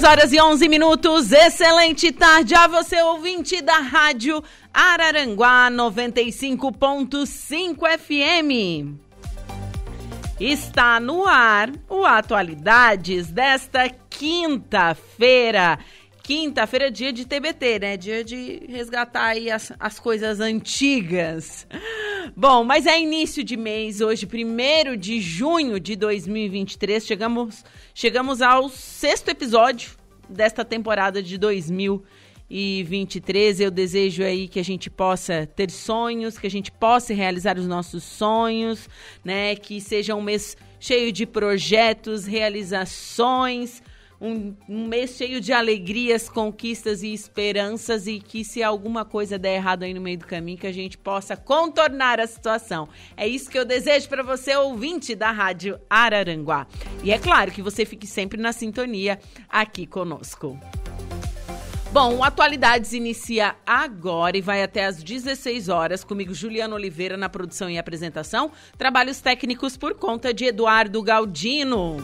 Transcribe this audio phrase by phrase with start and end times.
[0.00, 1.30] 2 horas e 11 minutos.
[1.30, 4.42] Excelente tarde a você, ouvinte da Rádio
[4.72, 8.96] Araranguá 95.5 FM.
[10.40, 15.78] Está no ar o Atualidades desta quinta-feira.
[16.22, 17.98] Quinta-feira é dia de TBT, né?
[17.98, 21.66] Dia de resgatar aí as, as coisas antigas.
[22.36, 27.04] Bom, mas é início de mês, hoje, 1 de junho de 2023.
[27.04, 29.90] Chegamos, chegamos ao sexto episódio
[30.28, 33.60] desta temporada de 2023.
[33.60, 37.66] Eu desejo aí que a gente possa ter sonhos, que a gente possa realizar os
[37.66, 38.88] nossos sonhos,
[39.24, 39.56] né?
[39.56, 43.82] Que seja um mês cheio de projetos, realizações
[44.20, 49.56] um, um, mês cheio de alegrias, conquistas e esperanças e que se alguma coisa der
[49.56, 52.88] errado aí no meio do caminho, que a gente possa contornar a situação.
[53.16, 56.66] É isso que eu desejo para você, ouvinte da Rádio Araranguá.
[57.02, 60.58] E é claro que você fique sempre na sintonia aqui conosco.
[61.92, 66.04] Bom, Atualidades inicia agora e vai até às 16 horas.
[66.04, 68.52] Comigo, Juliana Oliveira, na produção e apresentação.
[68.78, 71.96] Trabalhos técnicos por conta de Eduardo Galdino.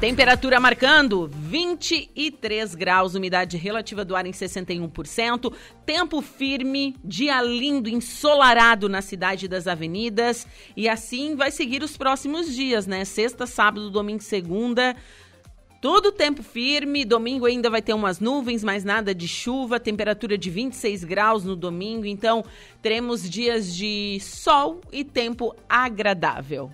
[0.00, 5.52] Temperatura marcando 23 graus, umidade relativa do ar em 61%,
[5.84, 10.46] tempo firme, dia lindo, ensolarado na cidade das avenidas.
[10.74, 13.04] E assim vai seguir os próximos dias, né?
[13.04, 14.96] Sexta, sábado, domingo, segunda.
[15.82, 20.48] Tudo tempo firme, domingo ainda vai ter umas nuvens, mas nada de chuva, temperatura de
[20.48, 22.42] 26 graus no domingo, então
[22.80, 26.70] teremos dias de sol e tempo agradável.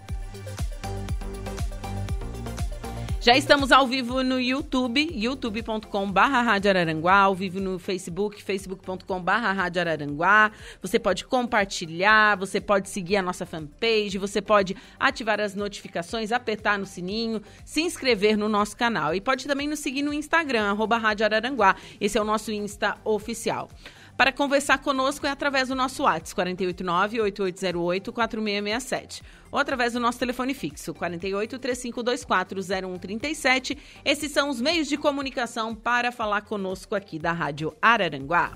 [3.27, 9.81] Já estamos ao vivo no YouTube, youtube.com.br Rádio Araranguá, ao vivo no Facebook, facebook.com.br Rádio
[9.81, 10.53] Araranguá.
[10.81, 16.79] Você pode compartilhar, você pode seguir a nossa fanpage, você pode ativar as notificações, apertar
[16.79, 19.13] no sininho, se inscrever no nosso canal.
[19.13, 21.75] E pode também nos seguir no Instagram, arroba Rádio Araranguá.
[22.01, 23.69] Esse é o nosso Insta oficial.
[24.17, 29.21] Para conversar conosco é através do nosso WhatsApp, 489-8808-4667.
[29.53, 33.77] Ou através do nosso telefone fixo, 48 3524 0137.
[34.05, 38.53] Esses são os meios de comunicação para falar conosco aqui da Rádio Araranguá.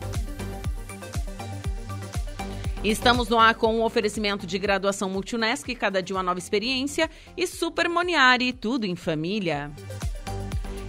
[2.82, 7.46] Estamos no ar com um oferecimento de graduação Multunesc, cada dia uma nova experiência, e
[7.46, 9.70] Super Moniari, tudo em família.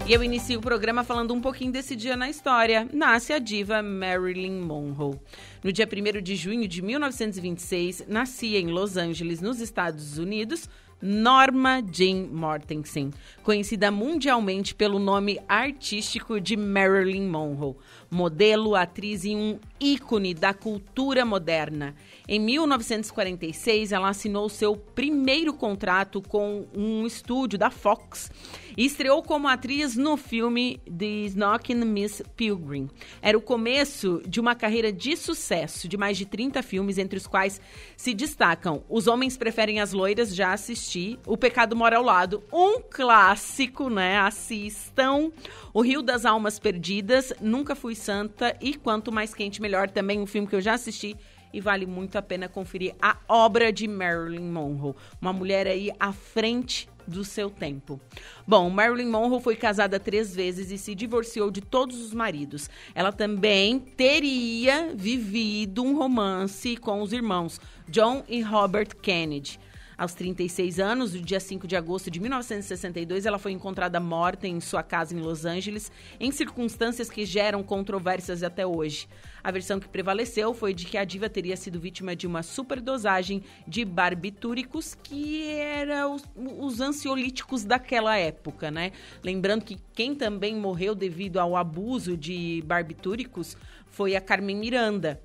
[0.07, 2.87] E eu inicio o programa falando um pouquinho desse dia na história.
[2.91, 5.19] Nasce a diva Marilyn Monroe.
[5.63, 10.67] No dia 1 de junho de 1926, nascia em Los Angeles, nos Estados Unidos,
[11.01, 17.75] Norma Jean Mortensen, conhecida mundialmente pelo nome artístico de Marilyn Monroe,
[18.11, 21.95] modelo, atriz e um ícone da cultura moderna.
[22.27, 28.29] Em 1946, ela assinou seu primeiro contrato com um estúdio da Fox
[28.77, 32.89] e estreou como atriz no filme The Knockin' Miss Pilgrim.
[33.21, 37.27] Era o começo de uma carreira de sucesso de mais de 30 filmes, entre os
[37.27, 37.61] quais
[37.95, 42.81] se destacam Os Homens Preferem as Loiras, já assisti, O Pecado Mora ao Lado, um
[42.81, 44.19] clássico, né?
[44.19, 45.31] Assistam.
[45.73, 50.25] O Rio das Almas Perdidas, Nunca Fui Santa e Quanto Mais Quente Melhor, também um
[50.25, 51.15] filme que eu já assisti
[51.53, 56.11] e vale muito a pena conferir a obra de Marilyn Monroe, uma mulher aí à
[56.11, 58.01] frente do seu tempo.
[58.45, 62.69] Bom, Marilyn Monroe foi casada três vezes e se divorciou de todos os maridos.
[62.93, 69.57] Ela também teria vivido um romance com os irmãos John e Robert Kennedy.
[69.97, 74.59] Aos 36 anos, no dia 5 de agosto de 1962, ela foi encontrada morta em
[74.59, 79.07] sua casa em Los Angeles, em circunstâncias que geram controvérsias até hoje.
[79.43, 83.43] A versão que prevaleceu foi de que a diva teria sido vítima de uma superdosagem
[83.67, 88.91] de barbitúricos, que eram os, os ansiolíticos daquela época, né?
[89.23, 95.19] Lembrando que quem também morreu devido ao abuso de barbitúricos foi a Carmen Miranda.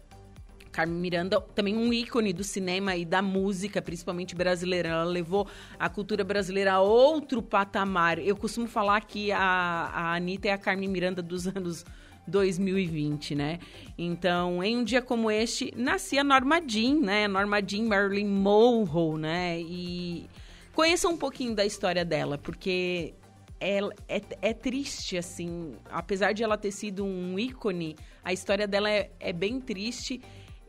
[0.77, 4.91] Carmen Miranda, também um ícone do cinema e da música, principalmente brasileira.
[4.91, 8.19] Ela levou a cultura brasileira a outro patamar.
[8.19, 11.83] Eu costumo falar que a, a Anitta é a Carmen Miranda dos anos
[12.27, 13.59] 2020, né?
[13.97, 17.27] Então, em um dia como este, nascia Norma Jean, né?
[17.27, 19.59] Norma Jean Marilyn Monroe, né?
[19.59, 20.29] E
[20.75, 23.15] conheça um pouquinho da história dela, porque
[23.59, 25.75] é, é, é, triste, assim.
[25.91, 30.21] Apesar de ela ter sido um ícone, a história dela é, é bem triste.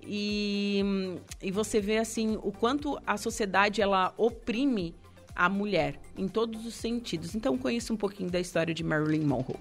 [0.02, 0.84] E,
[1.42, 4.96] e você vê, assim, o quanto a sociedade, ela oprime
[5.36, 7.36] a mulher, em todos os sentidos.
[7.36, 9.58] Então, conheça um pouquinho da história de Marilyn Monroe.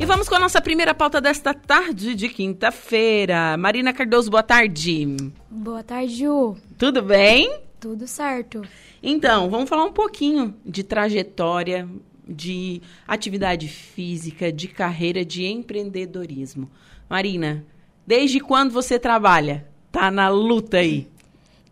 [0.00, 3.56] E vamos com a nossa primeira pauta desta tarde de quinta-feira.
[3.56, 5.16] Marina Cardoso, boa tarde.
[5.48, 6.56] Boa tarde, Ju.
[6.76, 7.60] Tudo bem?
[7.78, 8.62] Tudo certo.
[9.00, 11.88] Então, vamos falar um pouquinho de trajetória,
[12.26, 16.70] de atividade física, de carreira, de empreendedorismo.
[17.08, 17.64] Marina,
[18.06, 19.68] desde quando você trabalha?
[19.90, 21.08] Tá na luta aí?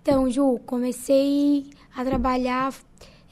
[0.02, 2.74] Então, Ju, comecei a trabalhar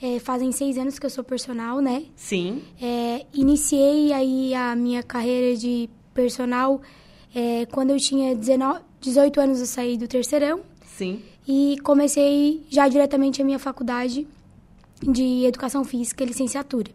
[0.00, 2.05] é, fazem seis anos que eu sou personal, né?
[2.15, 2.62] Sim.
[2.81, 6.81] É, iniciei aí a minha carreira de personal
[7.35, 10.61] é, quando eu tinha 19, 18 anos eu saí do terceirão.
[10.85, 14.29] Sim e comecei já diretamente a minha faculdade
[15.00, 16.91] de Educação Física, licenciatura.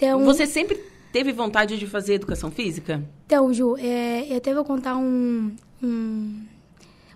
[0.00, 0.80] Então, Você sempre
[1.12, 3.02] teve vontade de fazer Educação Física?
[3.26, 6.42] Então, Ju, é, eu até vou contar um, um,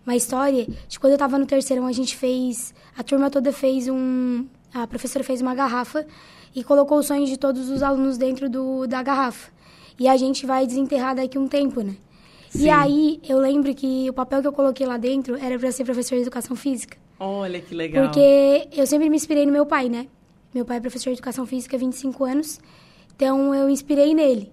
[0.05, 2.75] uma história de quando eu estava no terceirão, a gente fez...
[2.97, 4.45] A turma toda fez um...
[4.75, 6.07] A professora fez uma garrafa
[6.55, 9.51] e colocou os sonhos de todos os alunos dentro do, da garrafa.
[9.99, 11.97] E a gente vai desenterrar daqui um tempo, né?
[12.51, 12.65] Sim.
[12.65, 15.85] E aí, eu lembro que o papel que eu coloquei lá dentro era para ser
[15.85, 16.99] professor de educação física.
[17.19, 18.05] Olha que legal.
[18.05, 20.07] Porque eu sempre me inspirei no meu pai, né?
[20.55, 22.61] Meu pai é professor de educação física há 25 anos,
[23.17, 24.53] então eu inspirei nele.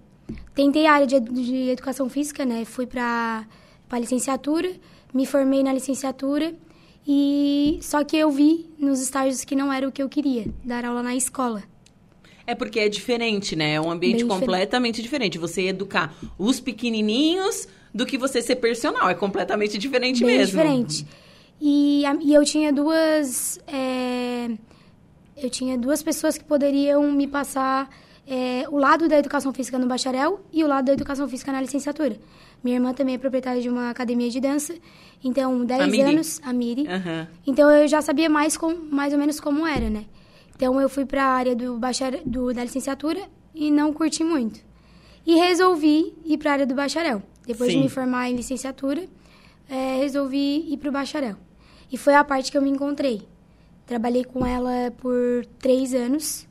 [0.52, 2.64] Tentei a área de, de educação física, né?
[2.64, 3.46] Fui para
[3.88, 4.68] a licenciatura,
[5.14, 6.54] me formei na licenciatura
[7.06, 10.84] e só que eu vi nos estágios que não era o que eu queria, dar
[10.84, 11.62] aula na escola.
[12.44, 13.74] É porque é diferente, né?
[13.74, 15.38] É um ambiente Bem completamente diferente.
[15.38, 19.08] Você educar os pequenininhos do que você ser personal.
[19.08, 20.58] É completamente diferente Bem mesmo.
[20.58, 21.06] diferente.
[21.60, 23.60] E, e eu tinha duas...
[23.68, 24.50] É,
[25.46, 27.88] eu tinha duas pessoas que poderiam me passar
[28.26, 31.60] é, o lado da educação física no bacharel e o lado da educação física na
[31.60, 32.16] licenciatura.
[32.62, 34.74] Minha irmã também é proprietária de uma academia de dança,
[35.22, 36.82] então 10 anos, a Miri.
[36.82, 37.26] Uhum.
[37.46, 40.04] Então eu já sabia mais, com, mais ou menos como era, né?
[40.54, 43.20] Então eu fui para a área do bacharel, do, da licenciatura
[43.54, 44.60] e não curti muito.
[45.26, 47.22] E resolvi ir para a área do bacharel.
[47.46, 47.78] Depois Sim.
[47.78, 49.08] de me formar em licenciatura,
[49.68, 51.36] é, resolvi ir para o bacharel.
[51.90, 53.22] E foi a parte que eu me encontrei.
[53.86, 56.46] Trabalhei com ela por três anos,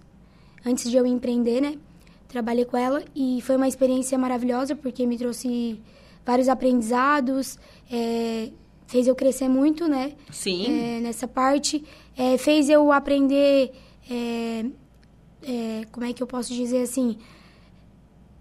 [0.66, 1.75] antes de eu empreender, né?
[2.28, 5.80] Trabalhei com ela e foi uma experiência maravilhosa, porque me trouxe
[6.25, 7.57] vários aprendizados,
[7.92, 8.50] é,
[8.88, 10.13] fez eu crescer muito, né?
[10.31, 10.66] Sim.
[10.66, 11.83] É, nessa parte.
[12.18, 13.72] É, fez eu aprender...
[14.10, 14.66] É,
[15.44, 17.18] é, como é que eu posso dizer assim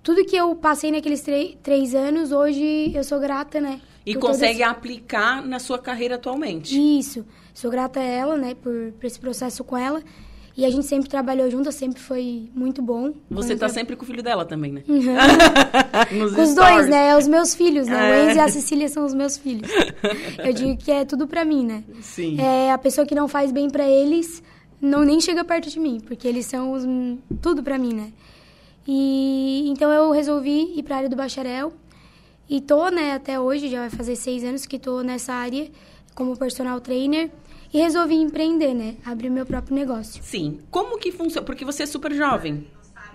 [0.03, 1.23] tudo que eu passei naqueles
[1.63, 3.81] três anos, hoje eu sou grata, né?
[4.05, 6.75] E consegue aplicar na sua carreira atualmente.
[6.75, 7.25] Isso.
[7.61, 10.03] Sou grata a ela, né, por, por esse processo com ela.
[10.57, 13.13] E a gente sempre trabalhou junto, sempre foi muito bom.
[13.31, 13.69] Você tá tra...
[13.69, 14.83] sempre com o filho dela também, né?
[16.09, 17.17] Com os dois, né?
[17.17, 17.97] Os meus filhos, né?
[17.97, 18.13] É.
[18.13, 19.71] O Enzo e a Cecília são os meus filhos.
[20.43, 21.85] Eu digo que é tudo pra mim, né?
[22.01, 22.41] Sim.
[22.41, 24.43] É, a pessoa que não faz bem para eles
[24.81, 26.85] não nem chega perto de mim, porque eles são os,
[27.43, 28.11] tudo pra mim, né?
[28.89, 31.73] E então eu resolvi ir para a área do bacharel
[32.49, 35.71] e tô, né, até hoje, já vai fazer seis anos que tô nessa área
[36.15, 37.31] como personal trainer
[37.73, 40.23] e resolvi empreender, né, abrir meu próprio negócio.
[40.23, 40.59] Sim.
[40.71, 41.45] Como que funciona?
[41.45, 42.67] Porque você é super jovem,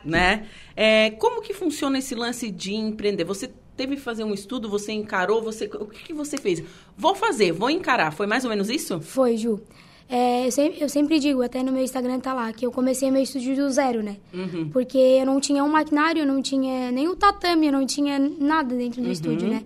[0.04, 0.48] né?
[0.76, 3.24] É, como que funciona esse lance de empreender?
[3.26, 6.64] Você teve que fazer um estudo, você encarou, você o que, que você fez?
[6.98, 8.12] Vou fazer, vou encarar.
[8.12, 9.00] Foi mais ou menos isso?
[9.02, 9.60] Foi, Ju.
[10.08, 13.10] É, eu, sempre, eu, sempre, digo, até no meu Instagram tá lá, que eu comecei
[13.10, 14.18] meu estúdio do zero, né?
[14.32, 14.70] Uhum.
[14.70, 18.20] Porque eu não tinha um maquinário, eu não tinha nem o tatame, eu não tinha
[18.20, 19.12] nada dentro do uhum.
[19.12, 19.64] estúdio, né?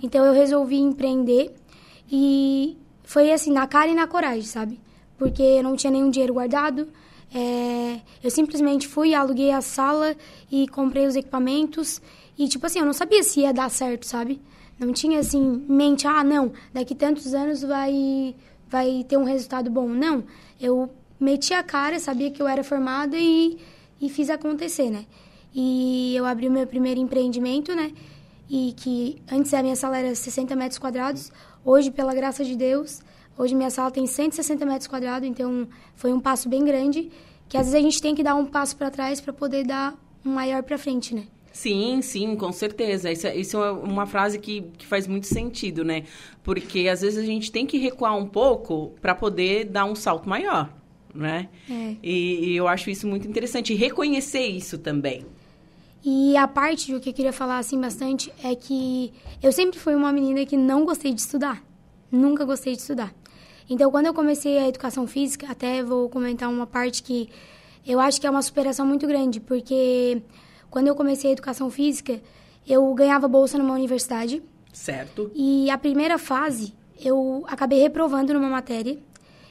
[0.00, 1.52] Então eu resolvi empreender
[2.10, 2.76] e
[3.10, 4.78] foi assim, na cara e na coragem, sabe?
[5.18, 6.86] Porque eu não tinha nenhum dinheiro guardado.
[7.34, 10.14] É, eu simplesmente fui, aluguei a sala
[10.48, 12.00] e comprei os equipamentos
[12.38, 14.40] E, tipo assim, eu não sabia se ia dar certo, sabe?
[14.78, 18.32] Não tinha, assim, mente, ah, não, daqui tantos anos vai,
[18.68, 19.88] vai ter um resultado bom.
[19.88, 20.22] Não,
[20.60, 20.88] eu
[21.18, 23.58] meti a cara, sabia que eu era formada e,
[24.00, 25.04] e fiz acontecer, né?
[25.52, 27.92] E eu abri o meu primeiro empreendimento, né?
[28.48, 31.32] E que antes a minha sala era 60 metros quadrados.
[31.64, 33.00] Hoje, pela graça de Deus,
[33.36, 35.28] hoje minha sala tem 160 metros quadrados.
[35.28, 37.10] Então, foi um passo bem grande.
[37.48, 39.98] Que às vezes a gente tem que dar um passo para trás para poder dar
[40.24, 41.24] um maior para frente, né?
[41.52, 43.10] Sim, sim, com certeza.
[43.10, 46.04] Isso, é, isso é uma frase que, que faz muito sentido, né?
[46.44, 50.28] Porque às vezes a gente tem que recuar um pouco para poder dar um salto
[50.28, 50.72] maior,
[51.12, 51.48] né?
[51.68, 51.96] É.
[52.02, 53.72] E, e eu acho isso muito interessante.
[53.72, 55.26] E reconhecer isso também.
[56.02, 59.94] E a parte do que eu queria falar assim bastante é que eu sempre fui
[59.94, 61.62] uma menina que não gostei de estudar.
[62.10, 63.14] Nunca gostei de estudar.
[63.68, 67.28] Então, quando eu comecei a educação física, até vou comentar uma parte que
[67.86, 70.22] eu acho que é uma superação muito grande, porque
[70.70, 72.20] quando eu comecei a educação física,
[72.66, 74.42] eu ganhava bolsa numa universidade.
[74.72, 75.30] Certo.
[75.34, 78.98] E a primeira fase, eu acabei reprovando numa matéria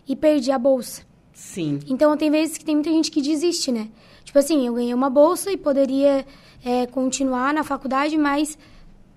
[0.07, 1.03] e perdi a bolsa.
[1.33, 1.79] Sim.
[1.87, 3.89] Então, tem vezes que tem muita gente que desiste, né?
[4.29, 6.23] Tipo assim, eu ganhei uma bolsa e poderia
[6.63, 8.59] é, continuar na faculdade, mas,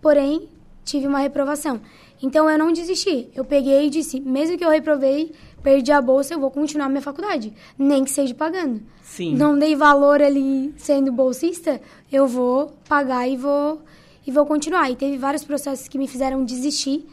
[0.01, 0.49] porém,
[0.87, 1.83] tive uma reprovação.
[2.23, 3.29] Então, eu não desisti.
[3.35, 5.31] Eu peguei e disse, mesmo que eu reprovei,
[5.63, 7.53] perdi a bolsa, eu vou continuar minha faculdade.
[7.79, 8.81] Nem que seja pagando.
[9.03, 9.37] Sim.
[9.37, 11.79] Não dei valor ali sendo bolsista,
[12.11, 13.83] eu vou pagar e vou,
[14.27, 14.91] e vou continuar.
[14.91, 17.07] E teve vários processos que me fizeram desistir,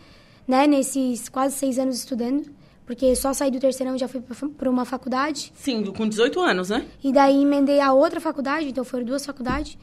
[0.48, 0.66] né?
[0.66, 2.50] Nesses quase seis anos estudando.
[2.90, 4.20] Porque só saí do terceirão e já fui
[4.58, 5.52] para uma faculdade.
[5.54, 6.88] Sim, com 18 anos, né?
[7.04, 9.78] E daí emendei a outra faculdade, então foram duas faculdades.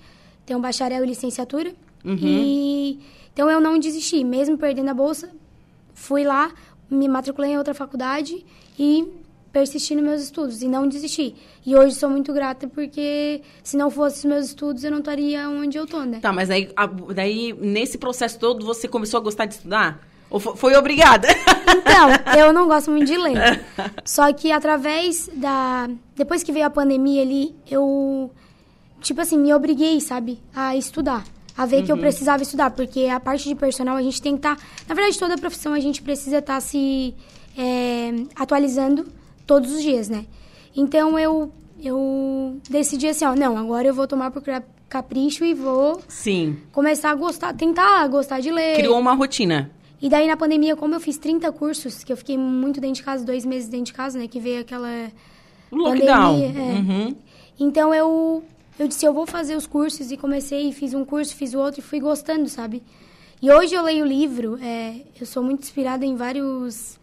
[0.50, 1.72] Um bacharel e licenciatura.
[2.04, 2.18] Uhum.
[2.20, 2.98] E
[3.32, 5.30] então eu não desisti, mesmo perdendo a bolsa,
[5.94, 6.52] fui lá,
[6.90, 8.44] me matriculei em outra faculdade
[8.76, 9.06] e
[9.52, 11.36] persisti nos meus estudos e não desisti.
[11.64, 15.48] E hoje sou muito grata porque se não fosse os meus estudos eu não estaria
[15.48, 16.18] onde eu tô, né?
[16.20, 20.04] Tá, mas daí, a- daí nesse processo todo você começou a gostar de estudar?
[20.28, 21.28] Ou fo- foi obrigada?
[21.68, 23.64] Então, eu não gosto muito de ler.
[24.04, 25.88] Só que através da.
[26.16, 28.30] Depois que veio a pandemia ali, eu.
[29.00, 30.40] Tipo assim, me obriguei, sabe?
[30.54, 31.22] A estudar.
[31.56, 32.70] A ver que eu precisava estudar.
[32.70, 34.56] Porque a parte de personal a gente tem que estar.
[34.88, 37.14] na verdade, toda profissão a gente precisa estar se
[37.56, 39.06] é, atualizando
[39.46, 40.26] todos os dias, né?
[40.74, 41.52] Então eu.
[41.78, 44.42] Eu decidi assim, ó, não, agora eu vou tomar por
[44.88, 46.56] capricho e vou Sim.
[46.72, 48.76] começar a gostar, tentar gostar de ler.
[48.78, 49.70] Criou uma rotina.
[50.00, 53.02] E daí na pandemia, como eu fiz 30 cursos, que eu fiquei muito dentro de
[53.02, 54.28] casa, dois meses dentro de casa, né?
[54.28, 55.10] Que veio aquela.
[55.72, 56.40] Lockdown.
[56.40, 56.78] Pandemia, é.
[56.78, 57.16] Uhum.
[57.58, 58.44] Então eu,
[58.78, 61.80] eu disse, eu vou fazer os cursos e comecei, fiz um curso, fiz o outro
[61.80, 62.82] e fui gostando, sabe?
[63.40, 66.95] E hoje eu leio livro, é, eu sou muito inspirada em vários.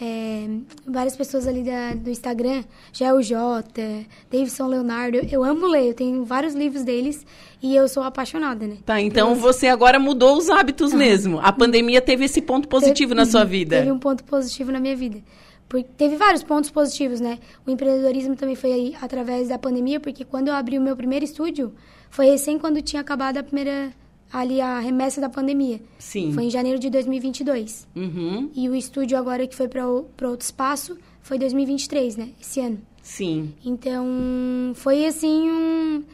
[0.00, 0.46] É,
[0.86, 5.18] várias pessoas ali da, do Instagram, Gel J, Davidson Leonardo.
[5.30, 7.24] Eu amo ler, eu tenho vários livros deles
[7.62, 8.76] e eu sou apaixonada, né?
[8.84, 11.40] Tá, então você agora mudou os hábitos mesmo.
[11.40, 13.78] A pandemia teve esse ponto positivo na sua vida.
[13.78, 15.22] Teve um ponto positivo na minha vida.
[15.68, 17.38] Porque teve vários pontos positivos, né?
[17.66, 21.24] O empreendedorismo também foi aí através da pandemia, porque quando eu abri o meu primeiro
[21.24, 21.74] estúdio,
[22.08, 23.92] foi recém quando tinha acabado a primeira
[24.32, 25.80] ali a remessa da pandemia.
[25.98, 26.32] Sim.
[26.32, 27.86] Foi em janeiro de 2022.
[27.94, 28.50] Uhum.
[28.54, 32.30] E o estúdio agora que foi para outro espaço foi 2023, né?
[32.40, 32.78] Esse ano.
[33.02, 33.52] Sim.
[33.64, 34.04] Então,
[34.74, 36.04] foi assim um,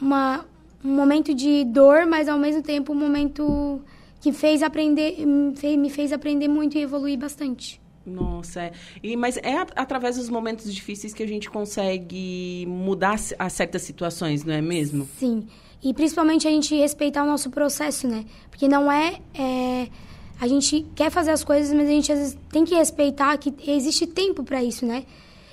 [0.00, 0.44] uma,
[0.84, 3.80] um momento de dor, mas ao mesmo tempo um momento
[4.20, 7.80] que fez aprender, me fez- me fez aprender muito e evoluir bastante.
[8.04, 8.72] Nossa, é.
[9.02, 14.42] E, mas é através dos momentos difíceis que a gente consegue mudar a certas situações,
[14.42, 15.06] não é mesmo?
[15.18, 15.46] Sim.
[15.82, 18.24] E principalmente a gente respeitar o nosso processo, né?
[18.50, 19.88] Porque não é, é,
[20.40, 23.54] A gente quer fazer as coisas, mas a gente às vezes tem que respeitar que
[23.70, 25.04] existe tempo para isso, né?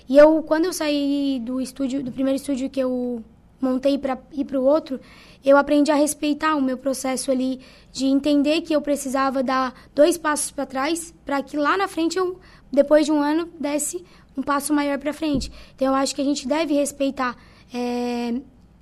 [0.08, 3.22] E eu, quando eu saí do estúdio, do primeiro estúdio que eu
[3.60, 4.98] montei para ir para o outro,
[5.44, 7.60] eu aprendi a respeitar o meu processo ali,
[7.92, 12.18] de entender que eu precisava dar dois passos para trás, para que lá na frente
[12.18, 12.40] eu,
[12.72, 14.06] depois de um ano, desse
[14.38, 15.52] um passo maior para frente.
[15.76, 17.36] Então eu acho que a gente deve respeitar,
[17.74, 18.36] é,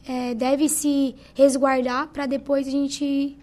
[0.07, 3.35] é, deve se resguardar para depois a gente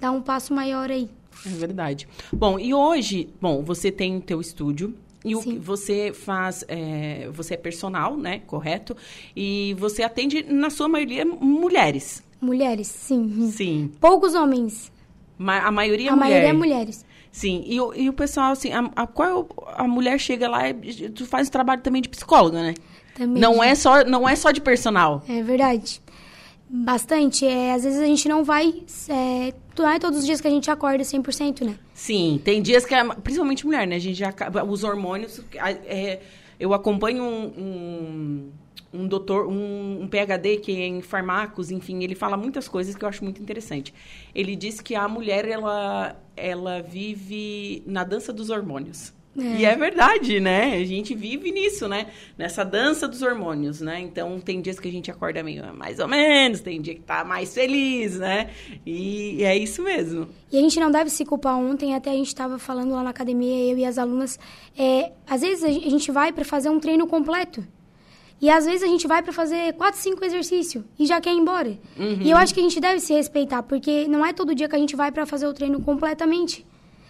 [0.00, 1.08] dar um passo maior aí.
[1.46, 2.08] É verdade.
[2.32, 4.94] Bom, e hoje, bom, você tem o teu estúdio.
[5.24, 5.58] E o Sim.
[5.58, 8.40] você faz, é, você é personal, né?
[8.46, 8.96] Correto?
[9.34, 12.22] E você atende, na sua maioria, mulheres.
[12.40, 13.50] Mulheres, sim.
[13.50, 13.90] Sim.
[14.00, 14.92] Poucos homens.
[15.36, 16.28] Ma- a maioria é a mulher.
[16.30, 17.04] maioria é mulheres.
[17.32, 17.64] Sim.
[17.66, 21.10] E, o- e o pessoal, assim, a, a, qual é a mulher chega lá e
[21.10, 22.74] tu faz trabalho também de psicóloga, né?
[23.16, 23.42] Também.
[23.42, 25.24] Não é, só, não é só de personal.
[25.28, 26.00] É verdade.
[26.68, 27.46] Bastante.
[27.46, 28.82] É, às vezes a gente não vai.
[29.08, 31.78] É, não é todos os dias que a gente acorda 100%, né?
[31.94, 33.96] Sim, tem dias que, a- principalmente mulher, né?
[33.96, 34.34] A gente já
[34.66, 35.40] os hormônios,
[35.86, 36.20] é,
[36.58, 38.50] eu acompanho um, um,
[38.92, 43.04] um doutor, um, um, PhD que é em farmacos, enfim, ele fala muitas coisas que
[43.04, 43.94] eu acho muito interessante.
[44.34, 49.12] Ele diz que a mulher ela ela vive na dança dos hormônios.
[49.38, 49.60] É.
[49.60, 50.74] E é verdade, né?
[50.74, 52.08] A gente vive nisso, né?
[52.36, 54.00] Nessa dança dos hormônios, né?
[54.00, 57.24] Então, tem dias que a gente acorda meio mais ou menos, tem dia que tá
[57.24, 58.50] mais feliz, né?
[58.84, 60.28] E, é isso mesmo.
[60.50, 61.56] E a gente não deve se culpar.
[61.56, 64.38] Ontem até a gente estava falando lá na academia, eu e as alunas,
[64.76, 67.64] é, às vezes a gente vai para fazer um treino completo.
[68.40, 71.38] E às vezes a gente vai para fazer quatro, cinco exercícios e já quer ir
[71.38, 71.76] embora.
[71.98, 72.18] Uhum.
[72.20, 74.76] E eu acho que a gente deve se respeitar, porque não é todo dia que
[74.76, 76.64] a gente vai para fazer o treino completamente.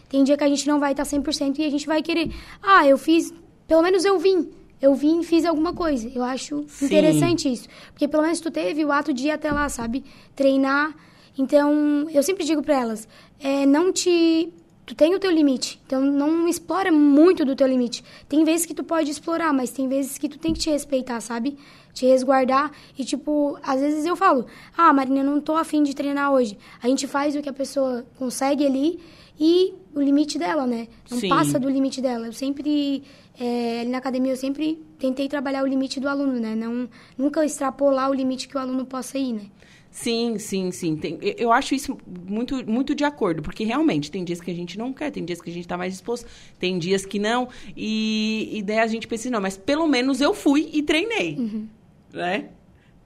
[0.08, 2.86] Tem dia que a gente não vai estar 100% e a gente vai querer, ah,
[2.86, 3.32] eu fiz,
[3.66, 4.48] pelo menos eu vim.
[4.80, 6.10] Eu vim e fiz alguma coisa.
[6.14, 6.86] Eu acho Sim.
[6.86, 7.68] interessante isso.
[7.90, 10.04] Porque pelo menos tu teve o ato de ir até lá, sabe?
[10.36, 10.94] Treinar.
[11.36, 13.08] Então, eu sempre digo para elas,
[13.40, 14.52] é, não te
[14.88, 15.80] tu tem o teu limite.
[15.86, 18.02] Então não explora muito do teu limite.
[18.26, 21.20] Tem vezes que tu pode explorar, mas tem vezes que tu tem que te respeitar,
[21.20, 21.58] sabe?
[21.92, 25.94] Te resguardar e tipo, às vezes eu falo: "Ah, Marina, eu não tô afim de
[25.94, 26.56] treinar hoje".
[26.82, 28.98] A gente faz o que a pessoa consegue ali
[29.38, 30.88] e o limite dela, né?
[31.10, 31.28] Não Sim.
[31.28, 32.26] passa do limite dela.
[32.26, 33.02] Eu sempre
[33.38, 36.54] é, na academia eu sempre tentei trabalhar o limite do aluno, né?
[36.54, 39.42] Não nunca extrapolar o limite que o aluno possa ir, né?
[39.90, 40.96] Sim, sim, sim.
[40.96, 44.78] Tem, eu acho isso muito, muito de acordo, porque realmente tem dias que a gente
[44.78, 46.26] não quer, tem dias que a gente está mais disposto,
[46.58, 47.48] tem dias que não.
[47.76, 51.36] E, e daí a gente pensa, não, mas pelo menos eu fui e treinei.
[51.36, 51.68] Uhum.
[52.12, 52.50] Né?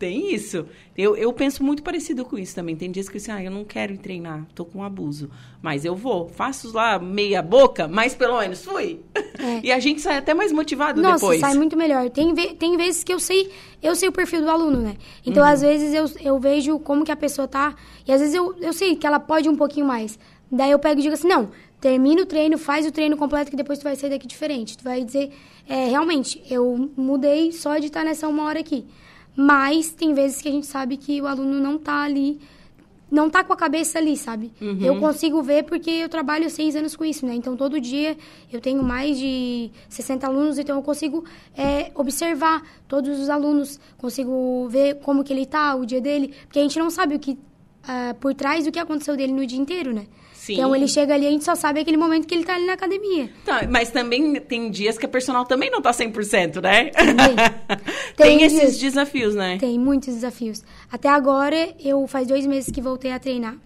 [0.03, 0.67] Tem isso.
[0.99, 2.75] Eu, eu penso muito parecido com isso também.
[2.75, 5.31] Tem dias que eu assim, ah, eu não quero ir treinar, tô com abuso.
[5.63, 6.29] Mas eu vou.
[6.29, 8.99] Faço lá meia boca, mas pelo menos fui.
[9.39, 9.61] É.
[9.63, 11.39] e a gente sai até mais motivado Nossa, depois.
[11.39, 12.11] sai muito melhor.
[12.11, 13.49] Tem, tem vezes que eu sei,
[13.81, 14.97] eu sei o perfil do aluno, né?
[15.25, 15.49] Então, uhum.
[15.49, 17.77] às vezes, eu, eu vejo como que a pessoa tá.
[18.05, 20.19] E às vezes eu, eu sei que ela pode um pouquinho mais.
[20.51, 21.49] Daí eu pego e digo assim, não,
[21.81, 24.77] termina o treino, faz o treino completo, que depois tu vai sair daqui diferente.
[24.77, 25.31] Tu vai dizer,
[25.69, 28.85] é, realmente, eu mudei só de estar nessa uma hora aqui.
[29.35, 32.39] Mas tem vezes que a gente sabe que o aluno não está ali,
[33.13, 34.51] não está com a cabeça ali, sabe?
[34.59, 34.79] Uhum.
[34.81, 37.35] Eu consigo ver porque eu trabalho seis anos com isso, né?
[37.35, 38.17] Então, todo dia
[38.51, 41.23] eu tenho mais de 60 alunos, então eu consigo
[41.55, 46.59] é, observar todos os alunos, consigo ver como que ele está, o dia dele, porque
[46.59, 49.61] a gente não sabe o que, uh, por trás do que aconteceu dele no dia
[49.61, 50.07] inteiro, né?
[50.43, 50.55] Sim.
[50.55, 52.73] Então ele chega ali, a gente só sabe aquele momento que ele tá ali na
[52.73, 53.31] academia.
[53.45, 56.91] Tá, mas também tem dias que a personal também não tá 100%, né?
[56.91, 57.37] Também.
[58.17, 59.57] Tem, tem esses desafios, né?
[59.59, 60.63] Tem muitos desafios.
[60.91, 63.57] Até agora, eu faz dois meses que voltei a treinar.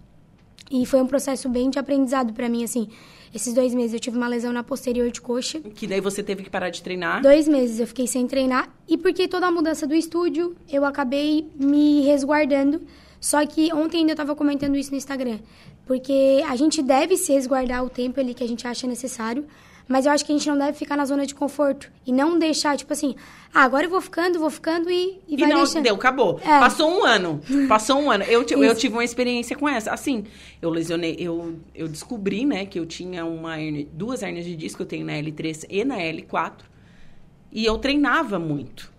[0.71, 2.89] E foi um processo bem de aprendizado para mim, assim.
[3.35, 5.61] Esses dois meses eu tive uma lesão na posterior de coxa.
[5.61, 7.23] Que daí você teve que parar de treinar?
[7.23, 8.69] Dois meses eu fiquei sem treinar.
[8.87, 12.83] E porque toda a mudança do estúdio, eu acabei me resguardando.
[13.19, 15.39] Só que ontem ainda eu tava comentando isso no Instagram.
[15.87, 19.47] Porque a gente deve se resguardar o tempo ali que a gente acha necessário,
[19.89, 22.39] mas eu acho que a gente não deve ficar na zona de conforto e não
[22.39, 23.15] deixar, tipo assim,
[23.55, 25.85] ah, agora eu vou ficando, vou ficando e, e, e vai não, deixando.
[25.85, 26.41] deu, acabou.
[26.43, 26.59] É.
[26.59, 28.25] Passou um ano, passou um ano.
[28.25, 29.93] Eu, eu tive uma experiência com essa.
[29.93, 30.25] Assim,
[30.61, 34.83] eu lesionei, eu, eu descobri, né, que eu tinha uma hernia, duas hernias de disco,
[34.83, 36.53] eu tenho na L3 e na L4,
[37.53, 38.93] e eu treinava muito.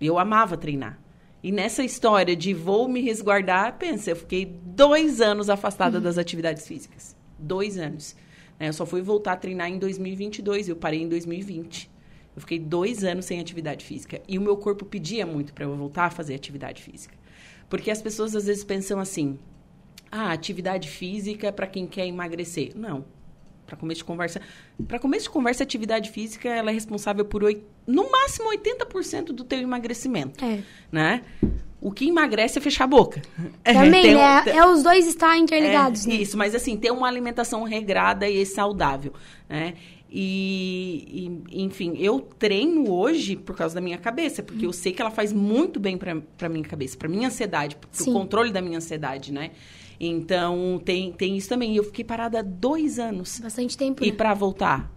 [0.00, 0.96] Eu amava treinar.
[1.42, 6.04] E nessa história de vou me resguardar, pensa, eu fiquei dois anos afastada uhum.
[6.04, 7.16] das atividades físicas.
[7.38, 8.14] Dois anos.
[8.58, 8.68] Né?
[8.68, 11.90] Eu só fui voltar a treinar em 2022, eu parei em 2020.
[12.36, 14.20] Eu fiquei dois anos sem atividade física.
[14.28, 17.14] E o meu corpo pedia muito para eu voltar a fazer atividade física.
[17.68, 19.38] Porque as pessoas às vezes pensam assim:
[20.12, 22.72] ah, atividade física é para quem quer emagrecer.
[22.76, 23.04] Não.
[23.70, 24.40] Para começo de conversa,
[24.88, 27.42] para começo de conversa, atividade física ela é responsável por
[27.86, 30.60] no máximo 80% do teu emagrecimento, é.
[30.90, 31.22] né?
[31.80, 33.22] O que emagrece é fechar a boca.
[33.64, 34.42] Também, né?
[34.46, 36.14] é, os dois estar interligados, é, né?
[36.16, 39.12] Isso, mas assim, ter uma alimentação regrada e saudável,
[39.48, 39.74] né?
[40.12, 45.00] E, e, enfim, eu treino hoje por causa da minha cabeça, porque eu sei que
[45.00, 48.78] ela faz muito bem para minha cabeça, para minha ansiedade, para o controle da minha
[48.78, 49.52] ansiedade, né?
[50.00, 51.76] Então, tem, tem isso também.
[51.76, 53.38] Eu fiquei parada dois anos.
[53.38, 54.02] Bastante tempo.
[54.02, 54.16] E né?
[54.16, 54.90] para voltar?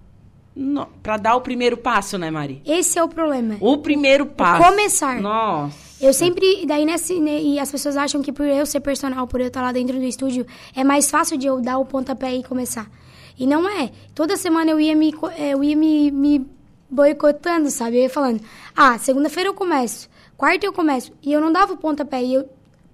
[1.02, 2.62] Para dar o primeiro passo, né, Mari?
[2.66, 3.58] Esse é o problema.
[3.60, 4.64] O primeiro passo.
[4.64, 5.20] Começar.
[5.20, 5.76] Nossa.
[6.00, 9.42] Eu sempre, daí nesse, né, e as pessoas acham que por eu ser personal, por
[9.42, 12.44] eu estar lá dentro do estúdio, é mais fácil de eu dar o pontapé e
[12.44, 12.90] começar.
[13.38, 13.92] E não é.
[14.14, 16.46] Toda semana eu ia me, eu ia me, me
[16.90, 17.98] boicotando, sabe?
[17.98, 18.42] Eu ia falando,
[18.76, 21.12] ah, segunda-feira eu começo, quarta eu começo.
[21.22, 22.24] E eu não dava o pontapé.
[22.24, 22.50] E eu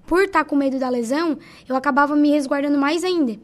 [0.10, 3.40] por estar com medo da lesão, eu acabava me resguardando mais ainda.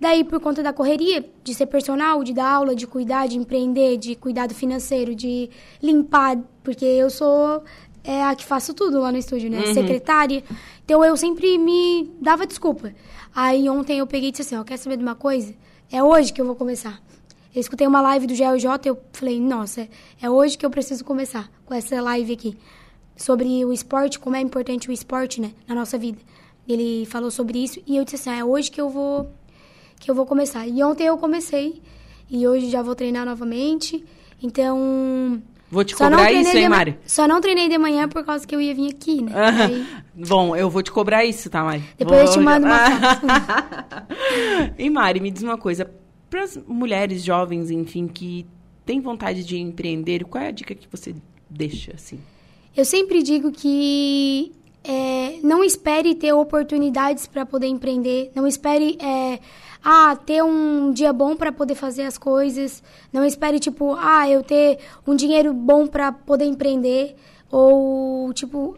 [0.00, 3.96] Daí, por conta da correria, de ser personal, de dar aula, de cuidar, de empreender,
[3.96, 5.50] de cuidado financeiro, de
[5.82, 7.64] limpar, porque eu sou
[8.04, 9.58] é, a que faço tudo lá no estúdio, né?
[9.66, 9.74] Uhum.
[9.74, 10.44] Secretária.
[10.84, 12.94] Então, eu sempre me dava desculpa.
[13.34, 15.52] Aí, ontem eu peguei e disse assim, ó, quer saber de uma coisa?
[15.90, 17.02] É hoje que eu vou começar.
[17.52, 19.88] Eu escutei uma live do GLJ e eu falei, nossa,
[20.22, 22.56] é hoje que eu preciso começar com essa live aqui.
[23.16, 26.18] Sobre o esporte, como é importante o esporte, né, na nossa vida.
[26.68, 29.30] Ele falou sobre isso e eu disse assim, ah, é hoje que eu vou
[29.98, 30.66] que eu vou começar.
[30.66, 31.80] E ontem eu comecei
[32.30, 34.04] e hoje já vou treinar novamente.
[34.42, 36.96] Então, Vou te cobrar isso, hein, Mari?
[37.06, 39.32] Só não treinei de manhã por causa que eu ia vir aqui, né?
[39.34, 39.86] Aí...
[40.14, 41.82] Bom, eu vou te cobrar isso, tá, Mari?
[41.98, 42.28] Depois vou...
[42.28, 42.78] eu te mando uma
[44.78, 45.90] E Mari, me diz uma coisa.
[46.30, 48.46] Para as mulheres jovens, enfim, que
[48.84, 51.14] têm vontade de empreender, qual é a dica que você
[51.50, 52.20] deixa, assim?
[52.76, 54.52] Eu sempre digo que
[54.84, 58.30] é, não espere ter oportunidades para poder empreender.
[58.34, 58.98] Não espere...
[59.00, 59.40] É,
[59.88, 62.82] ah, ter um dia bom para poder fazer as coisas.
[63.12, 67.14] Não espere, tipo, ah, eu ter um dinheiro bom para poder empreender.
[67.52, 68.76] Ou, tipo,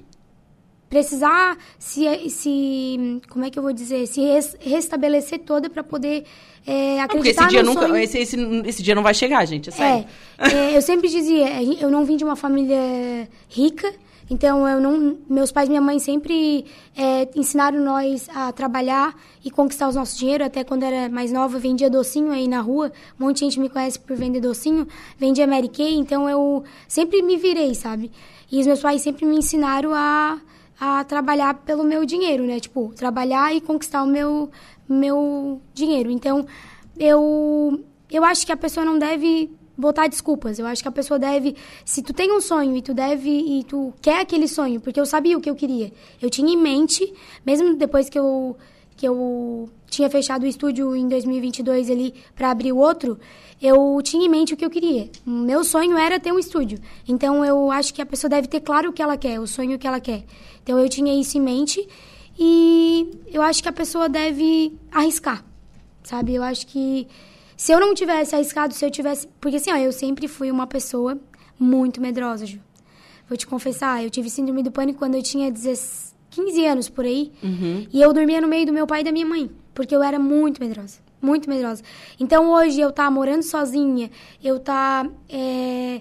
[0.89, 6.25] precisar se, se como é que eu vou dizer se res, restabelecer toda para poder
[6.67, 7.97] é, acreditar esse dia nunca sonho.
[7.97, 10.07] Esse, esse, esse, dia não vai chegar gente é sério
[10.39, 13.93] é, é, eu sempre dizia eu não vim de uma família rica
[14.31, 19.51] então, eu não, meus pais e minha mãe sempre é, ensinaram nós a trabalhar e
[19.51, 20.45] conquistar o nosso dinheiro.
[20.45, 22.93] Até quando era mais nova, vendia docinho aí na rua.
[23.19, 24.87] Um monte de gente me conhece por vender docinho.
[25.19, 28.11] Vendia Mary Kay, então eu sempre me virei, sabe?
[28.53, 30.39] E os meus pais sempre me ensinaram a,
[30.81, 32.61] a trabalhar pelo meu dinheiro, né?
[32.61, 34.51] Tipo, trabalhar e conquistar o meu,
[34.89, 36.11] meu dinheiro.
[36.11, 36.47] Então,
[36.99, 40.59] eu, eu acho que a pessoa não deve botar desculpas.
[40.59, 43.65] Eu acho que a pessoa deve, se tu tem um sonho e tu deve e
[43.65, 45.93] tu quer aquele sonho, porque eu sabia o que eu queria.
[46.21, 47.13] Eu tinha em mente,
[47.47, 48.57] mesmo depois que eu
[48.99, 53.17] que eu tinha fechado o estúdio em 2022 ali para abrir outro,
[53.63, 55.09] eu tinha em mente o que eu queria.
[55.25, 56.81] Meu sonho era ter um estúdio.
[57.07, 59.79] Então eu acho que a pessoa deve ter claro o que ela quer, o sonho
[59.79, 60.25] que ela quer.
[60.65, 61.89] Então eu tinha isso em mente
[62.37, 65.45] e eu acho que a pessoa deve arriscar.
[66.03, 66.35] Sabe?
[66.35, 67.07] Eu acho que
[67.57, 69.29] se eu não tivesse arriscado, se eu tivesse.
[69.41, 71.17] Porque assim, ó, eu sempre fui uma pessoa
[71.57, 72.59] muito medrosa, Ju.
[73.29, 75.53] Vou te confessar, eu tive síndrome do pânico quando eu tinha
[76.39, 77.33] 15 anos por aí.
[77.43, 77.87] Uhum.
[77.93, 79.51] E eu dormia no meio do meu pai e da minha mãe.
[79.75, 80.99] Porque eu era muito medrosa.
[81.21, 81.83] Muito medrosa.
[82.19, 84.09] Então hoje eu tá morando sozinha,
[84.43, 86.01] eu tá é,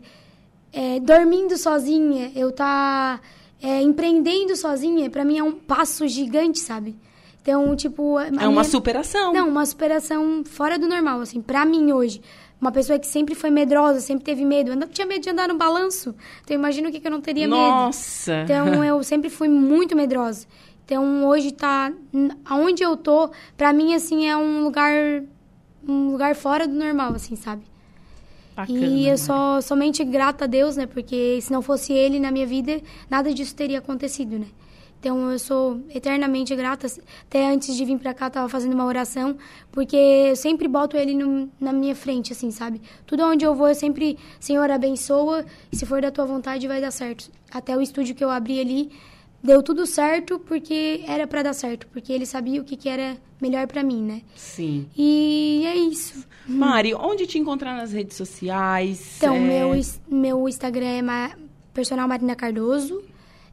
[0.72, 3.20] é, dormindo sozinha, eu tá
[3.62, 6.96] é, empreendendo sozinha, para mim é um passo gigante, sabe?
[7.42, 8.20] Então, tipo...
[8.20, 8.64] É uma minha...
[8.64, 9.34] superação.
[9.34, 12.22] Não, uma superação fora do normal, assim, pra mim hoje.
[12.60, 14.72] Uma pessoa que sempre foi medrosa, sempre teve medo.
[14.72, 16.16] Eu não tinha medo de andar no balanço.
[16.44, 17.62] Então, imagina o que, que eu não teria Nossa.
[17.62, 17.76] medo.
[17.76, 18.42] Nossa!
[18.44, 20.48] Então, eu sempre fui muito medrosa.
[20.84, 21.92] Então, hoje tá...
[22.46, 24.92] Aonde eu tô, pra mim, assim, é um lugar...
[25.88, 27.64] Um lugar fora do normal, assim, sabe?
[28.56, 30.88] Bacana, e eu sou somente grata a Deus, né?
[30.88, 34.48] Porque se não fosse Ele na minha vida, nada disso teria acontecido, né?
[35.00, 36.88] Então eu sou eternamente grata.
[37.28, 39.38] Até antes de vir para cá, eu tava fazendo uma oração,
[39.72, 42.82] porque eu sempre boto ele no, na minha frente, assim, sabe?
[43.06, 46.82] Tudo onde eu vou, eu sempre, Senhor, abençoa, e se for da tua vontade, vai
[46.82, 47.30] dar certo.
[47.52, 48.92] Até o estúdio que eu abri ali,
[49.44, 53.18] deu tudo certo porque era para dar certo, porque ele sabia o que, que era
[53.42, 54.22] melhor para mim, né?
[54.36, 54.88] Sim.
[54.98, 56.26] E é isso.
[56.48, 59.18] Mari, onde te encontrar nas redes sociais?
[59.18, 59.40] Então, é...
[59.40, 59.72] meu,
[60.10, 61.32] meu Instagram é Ma
[61.74, 63.04] Personal Marina Cardoso.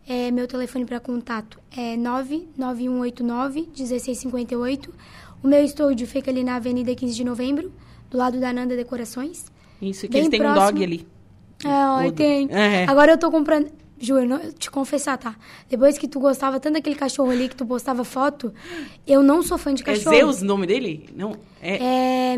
[0.07, 4.90] É, meu telefone para contato é 99189-1658.
[5.43, 7.73] O meu estúdio fica ali na Avenida 15 de Novembro,
[8.11, 9.47] do lado da Nanda Decorações.
[9.81, 11.05] Isso, que eles têm um dog ali.
[11.64, 12.49] É, tem.
[12.51, 12.85] É.
[12.85, 13.71] Agora eu tô comprando...
[13.97, 15.35] Juro, não, te confessar, tá?
[15.71, 18.53] Depois que tu gostava tanto daquele cachorro ali que tu postava foto,
[19.07, 20.14] eu não sou fã de é cachorro.
[20.14, 21.09] É Zeus o nome dele?
[21.17, 21.35] Não.
[21.62, 21.79] É...
[21.83, 22.37] é...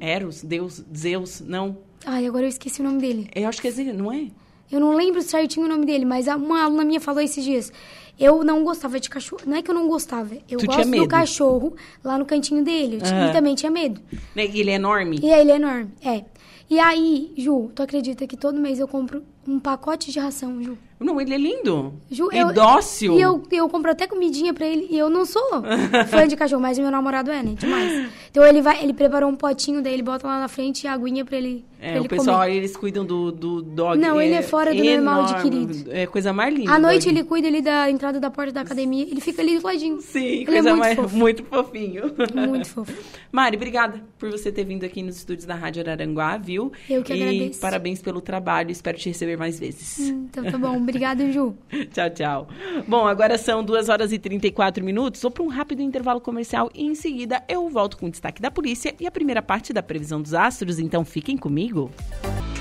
[0.00, 1.78] Eros, Deus, Zeus, não.
[2.04, 3.30] Ai, agora eu esqueci o nome dele.
[3.34, 4.26] Eu acho que é Zeus, não é?
[4.70, 7.72] Eu não lembro certinho o nome dele, mas uma aluna minha falou esses dias.
[8.18, 9.42] Eu não gostava de cachorro.
[9.46, 10.34] Não é que eu não gostava.
[10.48, 12.98] Eu tu gosto do cachorro lá no cantinho dele.
[13.02, 13.32] Eu uhum.
[13.32, 14.00] também tinha medo.
[14.34, 15.18] Né, ele é enorme?
[15.22, 16.24] E ele é enorme, é.
[16.68, 20.78] E aí, Ju, tu acredita que todo mês eu compro um pacote de ração, Ju?
[21.04, 21.92] Não, ele é lindo.
[22.10, 23.18] Ju, e eu, dócil.
[23.18, 24.88] E eu, eu compro até comidinha pra ele.
[24.90, 25.42] E eu não sou
[26.08, 27.54] fã de cachorro, mas meu namorado é, né?
[27.58, 28.08] Demais.
[28.30, 31.24] Então ele vai, ele preparou um potinho daí, ele bota lá na frente e aguinha
[31.24, 31.64] pra ele.
[31.80, 32.56] É, pra o ele pessoal, comer.
[32.56, 34.00] eles cuidam do, do dog.
[34.00, 35.90] Não, ele é fora do enorme, normal adquirido.
[35.90, 36.72] É coisa mais linda.
[36.72, 39.02] À noite ele cuida ali da entrada da porta da academia.
[39.04, 40.00] Ele fica ali do ladinho.
[40.00, 41.16] Sim, ele coisa é muito mais fofo.
[41.16, 42.14] muito fofinho.
[42.48, 42.92] Muito fofo.
[43.30, 46.72] Mari, obrigada por você ter vindo aqui nos estúdios da Rádio Araranguá, viu?
[46.88, 47.60] Eu que e agradeço.
[47.60, 48.70] parabéns pelo trabalho.
[48.70, 49.98] Espero te receber mais vezes.
[50.08, 50.76] Então tá bom.
[50.76, 50.93] Obrigada,
[51.32, 51.56] Ju.
[51.92, 52.48] tchau, tchau.
[52.86, 55.20] Bom, agora são 2 horas e 34 minutos.
[55.22, 58.50] Vou para um rápido intervalo comercial e em seguida eu volto com o destaque da
[58.50, 60.78] polícia e a primeira parte da previsão dos astros.
[60.78, 61.90] Então fiquem comigo.
[62.20, 62.53] Polícia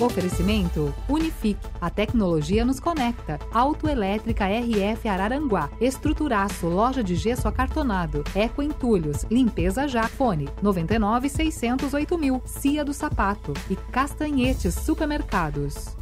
[0.00, 1.60] Oferecimento Unifique.
[1.80, 3.38] A tecnologia nos conecta.
[3.52, 5.70] Autoelétrica RF Araranguá.
[5.80, 8.24] Estruturaço, loja de gesso acartonado.
[8.34, 9.24] Eco Entulhos.
[9.30, 10.08] Limpeza já.
[10.08, 12.42] Fone 99 608 mil.
[12.44, 13.52] Cia do Sapato.
[13.68, 15.96] E Castanhetes Supermercados.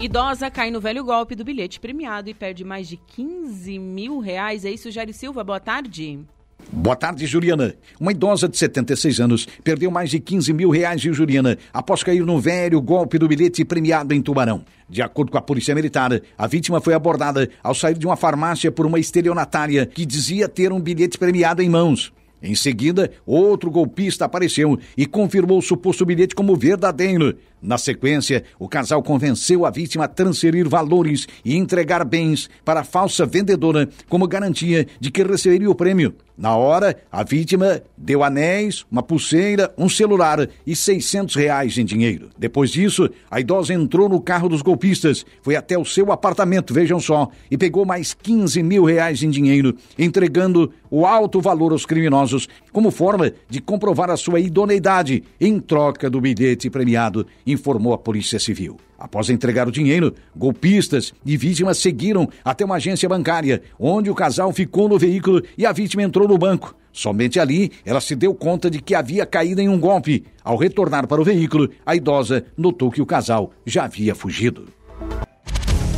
[0.00, 4.64] Idosa cai no velho golpe do bilhete premiado e perde mais de 15 mil reais.
[4.64, 5.42] É isso, Jair Silva.
[5.42, 6.24] Boa tarde.
[6.70, 7.74] Boa tarde, Juliana.
[7.98, 12.24] Uma idosa de 76 anos perdeu mais de 15 mil reais de Juliana após cair
[12.24, 14.62] no velho golpe do bilhete premiado em Tubarão.
[14.88, 18.70] De acordo com a Polícia Militar, a vítima foi abordada ao sair de uma farmácia
[18.70, 22.12] por uma estelionatária que dizia ter um bilhete premiado em mãos.
[22.42, 27.36] Em seguida, outro golpista apareceu e confirmou o suposto bilhete como verdadeiro.
[27.60, 32.84] Na sequência, o casal convenceu a vítima a transferir valores e entregar bens para a
[32.84, 36.14] falsa vendedora como garantia de que receberia o prêmio.
[36.38, 42.30] Na hora, a vítima deu anéis, uma pulseira, um celular e 600 reais em dinheiro.
[42.38, 47.00] Depois disso, a idosa entrou no carro dos golpistas, foi até o seu apartamento, vejam
[47.00, 52.48] só, e pegou mais 15 mil reais em dinheiro, entregando o alto valor aos criminosos
[52.72, 58.38] como forma de comprovar a sua idoneidade em troca do bilhete premiado informou a Polícia
[58.38, 58.76] Civil.
[58.98, 64.52] Após entregar o dinheiro, golpistas e vítimas seguiram até uma agência bancária, onde o casal
[64.52, 66.74] ficou no veículo e a vítima entrou no banco.
[66.92, 70.24] Somente ali ela se deu conta de que havia caído em um golpe.
[70.42, 74.66] Ao retornar para o veículo, a idosa notou que o casal já havia fugido.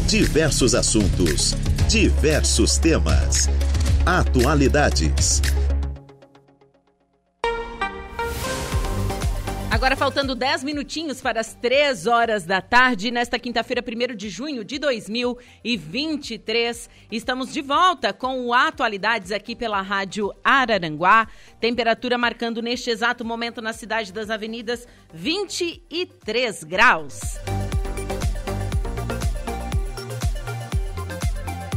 [0.06, 1.54] Diversos assuntos,
[1.88, 3.48] diversos temas.
[4.04, 5.40] Atualidades.
[9.70, 14.64] Agora faltando 10 minutinhos para as 3 horas da tarde, nesta quinta-feira, 1 de junho
[14.64, 21.28] de 2023, estamos de volta com o Atualidades aqui pela Rádio Araranguá.
[21.60, 27.20] Temperatura marcando neste exato momento na cidade das avenidas 23 graus.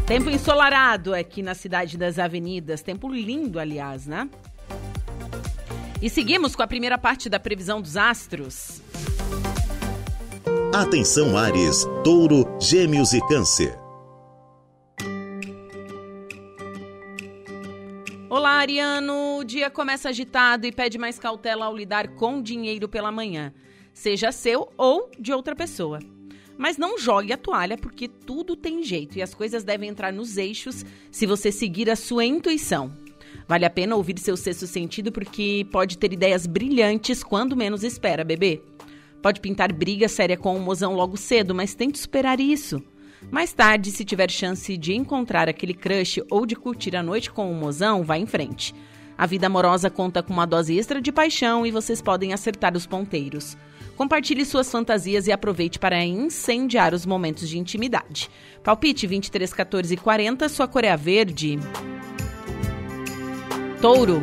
[0.08, 4.27] Tempo ensolarado aqui na cidade das avenidas, tempo lindo, aliás, né?
[6.03, 8.81] E seguimos com a primeira parte da previsão dos astros.
[10.75, 13.79] Atenção Ares, Touro, Gêmeos e Câncer.
[18.29, 19.37] Olá, Ariano.
[19.37, 23.53] O dia começa agitado e pede mais cautela ao lidar com dinheiro pela manhã,
[23.93, 25.99] seja seu ou de outra pessoa.
[26.57, 30.35] Mas não jogue a toalha porque tudo tem jeito e as coisas devem entrar nos
[30.35, 33.02] eixos se você seguir a sua intuição.
[33.47, 38.23] Vale a pena ouvir seu sexto sentido porque pode ter ideias brilhantes quando menos espera,
[38.23, 38.62] bebê.
[39.21, 42.84] Pode pintar briga séria com o mozão logo cedo, mas tente superar isso.
[43.32, 47.49] Mais tarde, se tiver chance de encontrar aquele crush ou de curtir a noite com
[47.49, 48.75] o mozão, vá em frente.
[49.17, 52.86] A vida amorosa conta com uma dose extra de paixão e vocês podem acertar os
[52.86, 53.56] ponteiros.
[53.95, 58.29] Compartilhe suas fantasias e aproveite para incendiar os momentos de intimidade.
[58.63, 61.60] Palpite 23, 14 e 40, sua cor é verde.
[63.83, 64.21] Touro.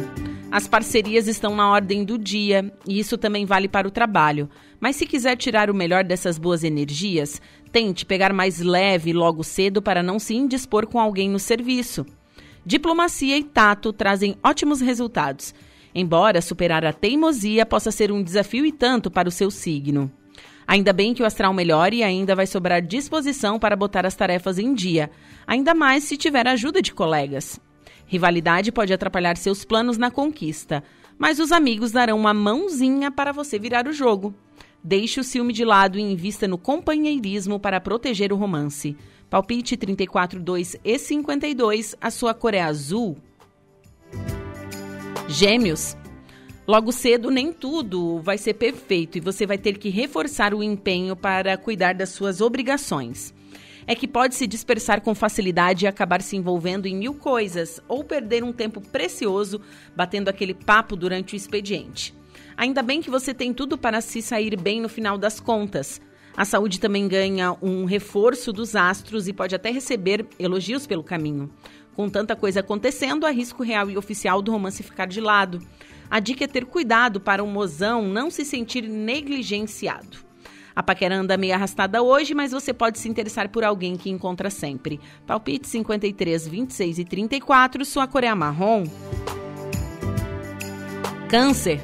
[0.50, 4.48] As parcerias estão na ordem do dia e isso também vale para o trabalho.
[4.80, 9.82] Mas se quiser tirar o melhor dessas boas energias, tente pegar mais leve logo cedo
[9.82, 12.06] para não se indispor com alguém no serviço.
[12.64, 15.54] Diplomacia e tato trazem ótimos resultados,
[15.94, 20.10] embora superar a teimosia possa ser um desafio e tanto para o seu signo.
[20.66, 24.58] Ainda bem que o astral melhore e ainda vai sobrar disposição para botar as tarefas
[24.58, 25.10] em dia,
[25.46, 27.60] ainda mais se tiver ajuda de colegas.
[28.10, 30.82] Rivalidade pode atrapalhar seus planos na conquista,
[31.16, 34.34] mas os amigos darão uma mãozinha para você virar o jogo.
[34.82, 38.96] Deixe o ciúme de lado e invista no companheirismo para proteger o romance.
[39.30, 43.16] Palpite 34, 2 e 52, a sua cor é azul.
[45.28, 45.96] Gêmeos.
[46.66, 51.14] Logo cedo, nem tudo vai ser perfeito e você vai ter que reforçar o empenho
[51.14, 53.32] para cuidar das suas obrigações
[53.86, 58.04] é que pode se dispersar com facilidade e acabar se envolvendo em mil coisas ou
[58.04, 59.60] perder um tempo precioso
[59.96, 62.14] batendo aquele papo durante o expediente.
[62.56, 66.00] Ainda bem que você tem tudo para se sair bem no final das contas.
[66.36, 71.50] A saúde também ganha um reforço dos astros e pode até receber elogios pelo caminho.
[71.94, 75.60] Com tanta coisa acontecendo, há risco real e oficial do romance ficar de lado.
[76.10, 80.29] A dica é ter cuidado para o mozão não se sentir negligenciado.
[80.80, 84.48] A paquera anda meio arrastada hoje, mas você pode se interessar por alguém que encontra
[84.48, 84.98] sempre.
[85.26, 88.84] Palpite 53, 26 e 34, sua cor é marrom.
[91.28, 91.82] Câncer.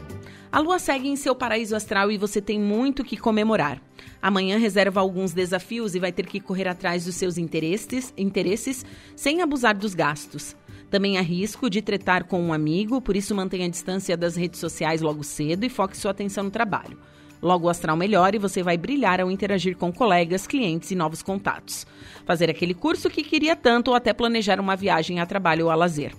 [0.50, 3.82] A lua segue em seu paraíso astral e você tem muito que comemorar.
[4.22, 8.82] Amanhã reserva alguns desafios e vai ter que correr atrás dos seus interesses, interesses
[9.14, 10.56] sem abusar dos gastos.
[10.88, 14.58] Também há risco de tretar com um amigo, por isso mantenha a distância das redes
[14.58, 16.96] sociais logo cedo e foque sua atenção no trabalho.
[17.42, 21.22] Logo o astral melhora e você vai brilhar ao interagir com colegas, clientes e novos
[21.22, 21.86] contatos.
[22.24, 25.74] Fazer aquele curso que queria tanto ou até planejar uma viagem a trabalho ou a
[25.74, 26.14] lazer.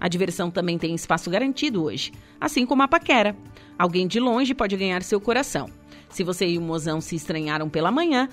[0.00, 3.36] A diversão também tem espaço garantido hoje, assim como a paquera.
[3.78, 5.70] Alguém de longe pode ganhar seu coração.
[6.08, 8.28] Se você e o mozão se estranharam pela manhã,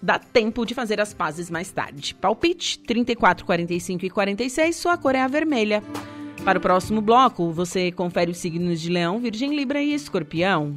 [0.00, 2.14] dá tempo de fazer as pazes mais tarde.
[2.14, 5.82] Palpite 34, 45 e 46, sua cor é a vermelha.
[6.44, 10.76] Para o próximo bloco, você confere os signos de Leão, Virgem, Libra e Escorpião.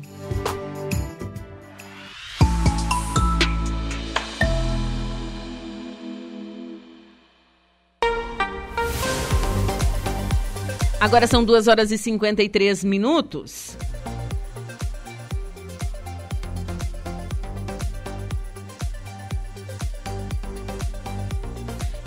[11.00, 13.78] Agora são 2 horas e 53 minutos.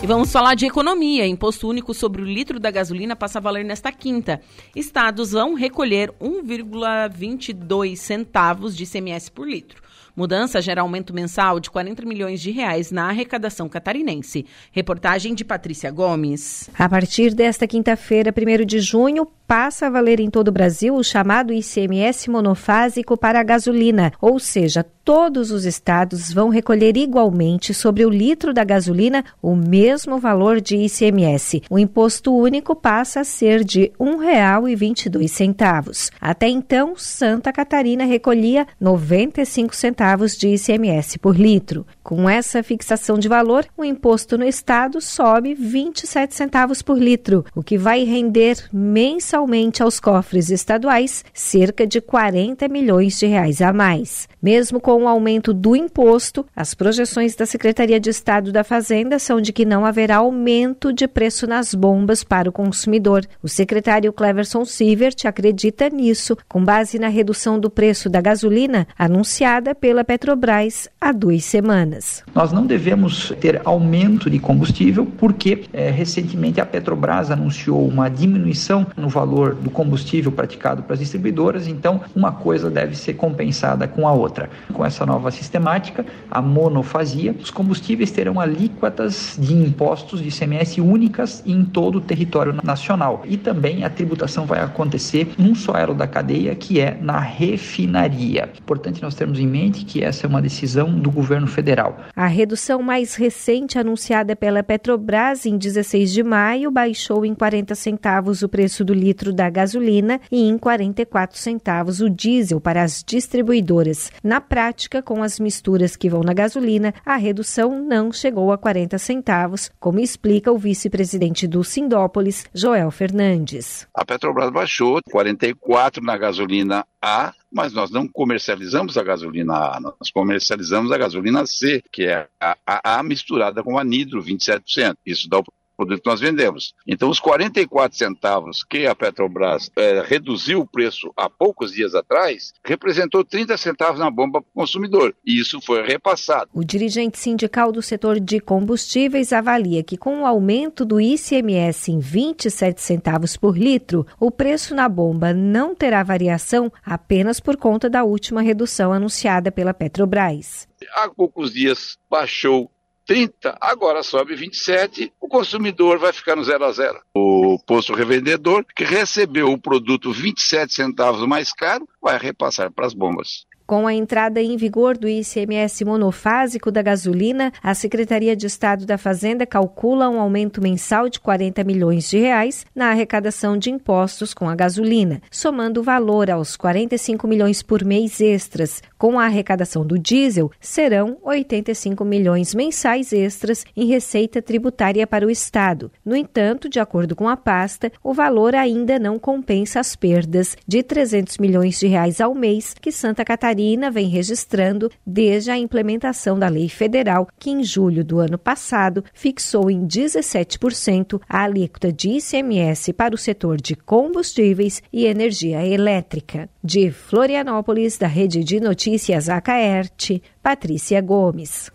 [0.03, 1.25] E vamos falar de economia.
[1.25, 4.41] Imposto único sobre o litro da gasolina passa a valer nesta quinta.
[4.75, 9.81] Estados vão recolher 1,22 centavos de ICMS por litro.
[10.21, 14.45] Mudança gera aumento mensal de 40 milhões de reais na arrecadação catarinense.
[14.71, 16.69] Reportagem de Patrícia Gomes.
[16.79, 21.03] A partir desta quinta-feira, 1 de junho, passa a valer em todo o Brasil o
[21.03, 28.07] chamado ICMS monofásico para a gasolina, ou seja, todos os estados vão recolher igualmente sobre
[28.07, 31.63] o litro da gasolina o mesmo valor de ICMS.
[31.69, 36.13] O imposto único passa a ser de R$ 1,22.
[36.21, 41.87] Até então, Santa Catarina recolhia 95 centavos de ICMS por litro.
[42.11, 47.63] Com essa fixação de valor, o imposto no estado sobe 27 centavos por litro, o
[47.63, 54.29] que vai render mensalmente aos cofres estaduais cerca de 40 milhões de reais a mais.
[54.43, 59.41] Mesmo com o aumento do imposto, as projeções da Secretaria de Estado da Fazenda são
[59.41, 63.25] de que não haverá aumento de preço nas bombas para o consumidor.
[63.41, 69.77] O secretário Cleverson Sievert acredita nisso, com base na redução do preço da gasolina anunciada
[69.77, 72.00] pela Petrobras há duas semanas.
[72.35, 78.87] Nós não devemos ter aumento de combustível porque é, recentemente a Petrobras anunciou uma diminuição
[78.97, 84.07] no valor do combustível praticado para as distribuidoras, então uma coisa deve ser compensada com
[84.07, 84.49] a outra.
[84.73, 91.43] Com essa nova sistemática, a monofasia, os combustíveis terão alíquotas de impostos de ICMS únicas
[91.45, 93.23] em todo o território nacional.
[93.27, 98.49] E também a tributação vai acontecer num só elo da cadeia, que é na refinaria.
[98.59, 101.80] Importante nós termos em mente que essa é uma decisão do governo federal.
[102.17, 108.43] A redução mais recente anunciada pela Petrobras em 16 de maio baixou em 40 centavos
[108.43, 113.03] o preço do litro litro da gasolina e em 44 centavos o diesel para as
[113.05, 114.11] distribuidoras.
[114.23, 118.99] Na prática, com as misturas que vão na gasolina, a redução não chegou a 40
[118.99, 123.87] centavos, como explica o vice-presidente do Sindópolis, Joel Fernandes.
[123.95, 130.11] A Petrobras baixou 44 na gasolina A, mas nós não comercializamos a gasolina A, nós
[130.13, 134.97] comercializamos a gasolina C, que é a, a, misturada com anidro, 27%.
[135.05, 135.45] Isso dá o
[135.81, 136.75] produto que nós vendemos.
[136.87, 142.53] Então, os 44 centavos que a Petrobras é, reduziu o preço há poucos dias atrás,
[142.63, 145.15] representou 30 centavos na bomba para o consumidor.
[145.25, 146.51] E isso foi repassado.
[146.53, 151.99] O dirigente sindical do setor de combustíveis avalia que, com o aumento do ICMS em
[151.99, 158.05] 27 centavos por litro, o preço na bomba não terá variação apenas por conta da
[158.05, 160.69] última redução anunciada pela Petrobras.
[160.95, 162.71] Há poucos dias baixou
[163.07, 167.01] 30, agora sobe 27, o consumidor vai ficar no zero a zero.
[167.15, 172.95] O posto revendedor, que recebeu o produto 27 centavos mais caro, vai repassar para as
[172.95, 173.47] bombas.
[173.71, 178.99] Com a entrada em vigor do ICMS monofásico da gasolina, a Secretaria de Estado da
[178.99, 184.49] Fazenda calcula um aumento mensal de 40 milhões de reais na arrecadação de impostos com
[184.49, 188.83] a gasolina, somando o valor aos 45 milhões por mês extras.
[188.99, 195.31] Com a arrecadação do diesel, serão 85 milhões mensais extras em receita tributária para o
[195.31, 195.93] Estado.
[196.05, 200.83] No entanto, de acordo com a pasta, o valor ainda não compensa as perdas de
[200.83, 206.39] 300 milhões de reais ao mês que Santa Catarina Catarina vem registrando desde a implementação
[206.39, 212.13] da lei federal, que em julho do ano passado fixou em 17% a alíquota de
[212.13, 216.49] ICMS para o setor de combustíveis e energia elétrica.
[216.65, 221.71] De Florianópolis, da Rede de Notícias Acaerte, Patrícia Gomes.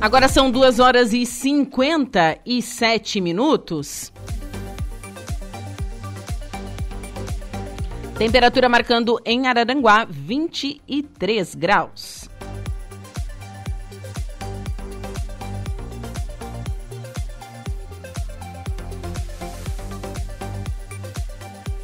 [0.00, 4.12] Agora são 2 horas e 57 minutos.
[8.18, 12.30] Temperatura marcando em Araranguá 23 graus.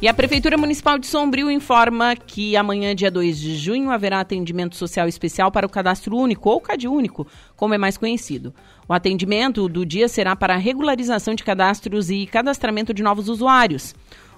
[0.01, 4.75] E a Prefeitura Municipal de Sombrio informa que amanhã, dia 2 de junho, haverá atendimento
[4.75, 8.53] social especial para o cadastro único, ou CAD único, como é mais conhecido.
[8.89, 13.95] O atendimento do dia será para regularização de cadastros e cadastramento de novos usuários.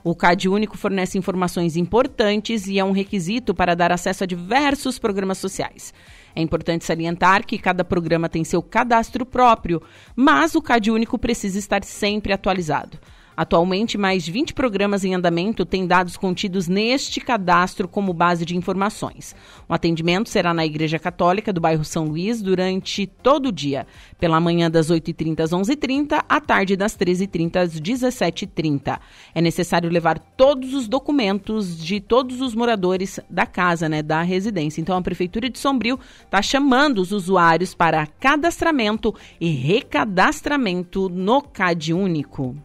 [0.07, 4.99] O CAD Único fornece informações importantes e é um requisito para dar acesso a diversos
[4.99, 5.91] programas sociais.
[6.35, 9.81] É importante salientar que cada programa tem seu cadastro próprio,
[10.15, 12.99] mas o CAD Único precisa estar sempre atualizado.
[13.35, 18.55] Atualmente, mais de 20 programas em andamento têm dados contidos neste cadastro como base de
[18.55, 19.35] informações.
[19.67, 23.85] O atendimento será na Igreja Católica do bairro São Luís durante todo o dia,
[24.19, 28.99] pela manhã das 8h30 às 11h30, à tarde das 13h30 às 17h30.
[29.33, 34.79] É necessário levar todos os documentos de todos os moradores da casa, né, da residência.
[34.79, 41.93] Então, a Prefeitura de Sombrio está chamando os usuários para cadastramento e recadastramento no CAD
[41.93, 42.55] Único.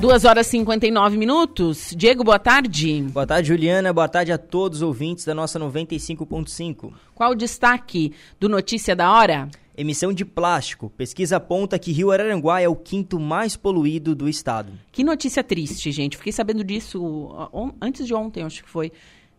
[0.00, 1.92] 2 horas e 59 minutos.
[1.94, 3.02] Diego, boa tarde.
[3.02, 3.92] Boa tarde, Juliana.
[3.92, 6.90] Boa tarde a todos os ouvintes da nossa 95.5.
[7.14, 9.50] Qual o destaque do Notícia da Hora?
[9.76, 10.90] Emissão de plástico.
[10.96, 14.72] Pesquisa aponta que Rio Araranguá é o quinto mais poluído do estado.
[14.90, 16.16] Que notícia triste, gente.
[16.16, 17.30] Fiquei sabendo disso
[17.78, 18.90] antes de ontem, acho que foi.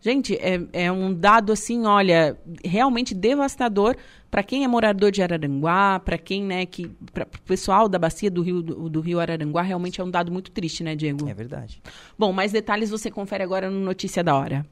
[0.02, 3.96] Gente, é, é um dado assim, olha, realmente devastador
[4.28, 8.28] para quem é morador de Araranguá, para quem, né, que para o pessoal da bacia
[8.28, 11.28] do Rio do, do, Rio Araranguá, realmente é um dado muito triste, né, Diego?
[11.28, 11.80] É verdade.
[12.18, 14.66] Bom, mais detalhes você confere agora no Notícia da Hora.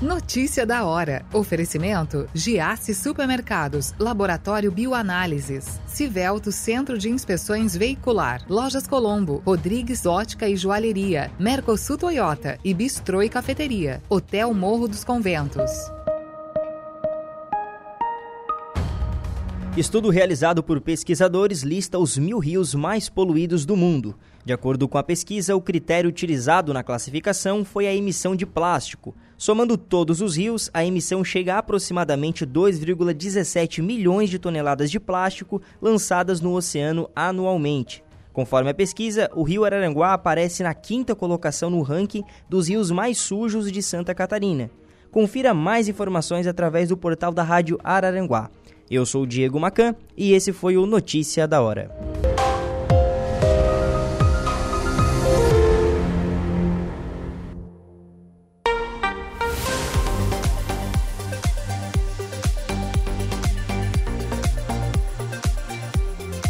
[0.00, 1.26] Notícia da hora.
[1.32, 10.56] Oferecimento: Giasse Supermercados, Laboratório Bioanálises, Civelto Centro de Inspeções Veicular, Lojas Colombo, Rodrigues Ótica e
[10.56, 15.68] Joalheria, Mercosul Toyota e Bistrô e Cafeteria, Hotel Morro dos Conventos.
[19.76, 24.14] Estudo realizado por pesquisadores lista os mil rios mais poluídos do mundo.
[24.48, 29.14] De acordo com a pesquisa, o critério utilizado na classificação foi a emissão de plástico.
[29.36, 35.60] Somando todos os rios, a emissão chega a aproximadamente 2,17 milhões de toneladas de plástico
[35.82, 38.02] lançadas no oceano anualmente.
[38.32, 43.18] Conforme a pesquisa, o rio Araranguá aparece na quinta colocação no ranking dos rios mais
[43.18, 44.70] sujos de Santa Catarina.
[45.10, 48.50] Confira mais informações através do portal da Rádio Araranguá.
[48.90, 51.94] Eu sou o Diego Macan e esse foi o Notícia da Hora.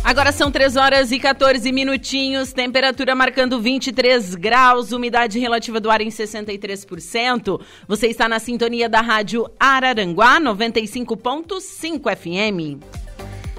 [0.08, 6.00] Agora são 3 horas e 14 minutinhos, temperatura marcando 23 graus, umidade relativa do ar
[6.00, 7.60] em 63%.
[7.86, 12.82] Você está na sintonia da Rádio Araranguá 95.5 FM.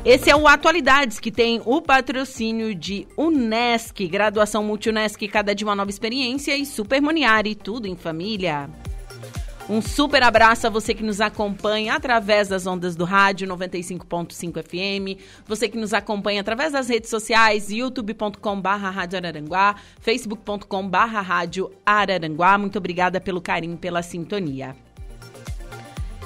[0.04, 5.76] Esse é o Atualidades, que tem o patrocínio de Unesc, graduação Multi-Unesc, cada dia uma
[5.76, 8.68] nova experiência e Super Moniari, tudo em família.
[9.70, 15.22] Um super abraço a você que nos acompanha através das ondas do rádio 95.5 FM,
[15.46, 22.58] você que nos acompanha através das redes sociais, youtube.com barra Araranguá, facebook.com Rádio Araranguá.
[22.58, 24.76] Muito obrigada pelo carinho, pela sintonia.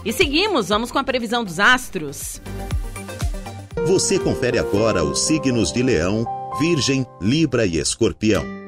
[0.06, 2.42] E seguimos, vamos com a previsão dos astros.
[3.86, 6.26] Você confere agora os signos de Leão,
[6.62, 8.63] Virgem, Libra e Escorpião.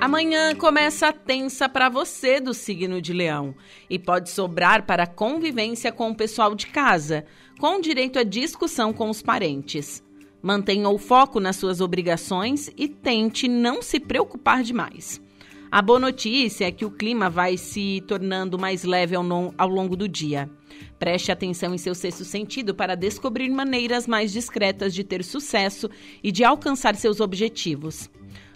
[0.00, 3.54] Amanhã começa tensa para você do signo de Leão
[3.88, 7.26] e pode sobrar para convivência com o pessoal de casa,
[7.58, 10.02] com direito à discussão com os parentes.
[10.40, 15.20] Mantenha o foco nas suas obrigações e tente não se preocupar demais.
[15.70, 19.22] A boa notícia é que o clima vai se tornando mais leve ao,
[19.58, 20.48] ao longo do dia.
[20.98, 25.90] Preste atenção em seu sexto sentido para descobrir maneiras mais discretas de ter sucesso
[26.24, 28.08] e de alcançar seus objetivos.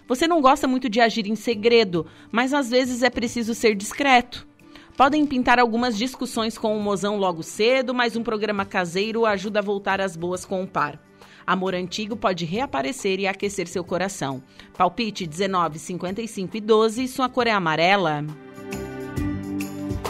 [0.07, 4.47] Você não gosta muito de agir em segredo, mas às vezes é preciso ser discreto.
[4.95, 9.63] Podem pintar algumas discussões com o mozão logo cedo, mas um programa caseiro ajuda a
[9.63, 10.99] voltar às boas com o par.
[11.45, 14.41] Amor antigo pode reaparecer e aquecer seu coração.
[14.77, 18.23] Palpite 19, 55 e 12, sua cor é amarela.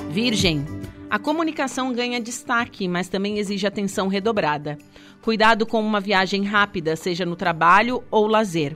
[0.10, 0.66] Virgem.
[1.10, 4.78] A comunicação ganha destaque, mas também exige atenção redobrada.
[5.22, 8.76] Cuidado com uma viagem rápida, seja no trabalho ou lazer.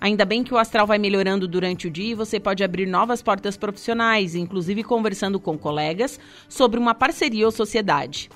[0.00, 3.20] Ainda bem que o astral vai melhorando durante o dia e você pode abrir novas
[3.20, 8.30] portas profissionais, inclusive conversando com colegas sobre uma parceria ou sociedade.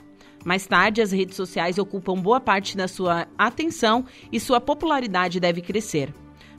[0.45, 5.61] Mais tarde, as redes sociais ocupam boa parte da sua atenção e sua popularidade deve
[5.61, 6.13] crescer.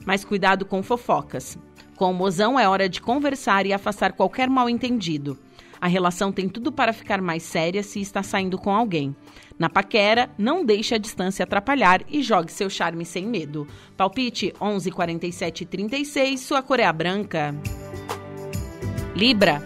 [0.06, 1.58] Mas cuidado com fofocas.
[1.96, 5.38] Com o mozão é hora de conversar e afastar qualquer mal entendido.
[5.80, 9.14] A relação tem tudo para ficar mais séria se está saindo com alguém.
[9.58, 13.68] Na paquera, não deixe a distância atrapalhar e jogue seu charme sem medo.
[13.96, 17.54] Palpite 11 47 36, sua cor é a branca.
[19.14, 19.62] Libra.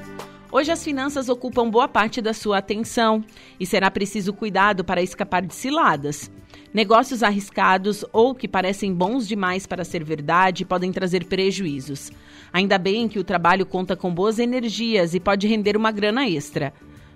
[0.51, 3.23] Hoje as finanças ocupam boa parte da sua atenção
[3.61, 6.31] e será preciso cuidado para escapar de ciladas.
[6.73, 12.11] Negócios arriscados ou que parecem bons demais para ser verdade podem trazer prejuízos.
[12.53, 16.73] Ainda bem que o trabalho conta com boas energias e pode render uma grana extra.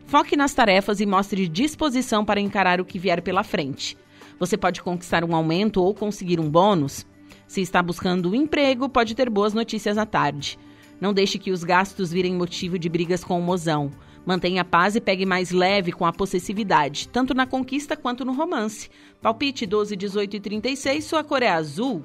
[0.07, 3.97] Foque nas tarefas e mostre disposição para encarar o que vier pela frente.
[4.39, 7.07] Você pode conquistar um aumento ou conseguir um bônus.
[7.47, 10.59] Se está buscando um emprego, pode ter boas notícias à tarde.
[11.01, 13.91] Não deixe que os gastos virem motivo de brigas com o mozão.
[14.25, 18.33] Mantenha a paz e pegue mais leve com a possessividade, tanto na conquista quanto no
[18.33, 18.89] romance.
[19.21, 22.05] Palpite 12, 18 e 36, sua cor é azul.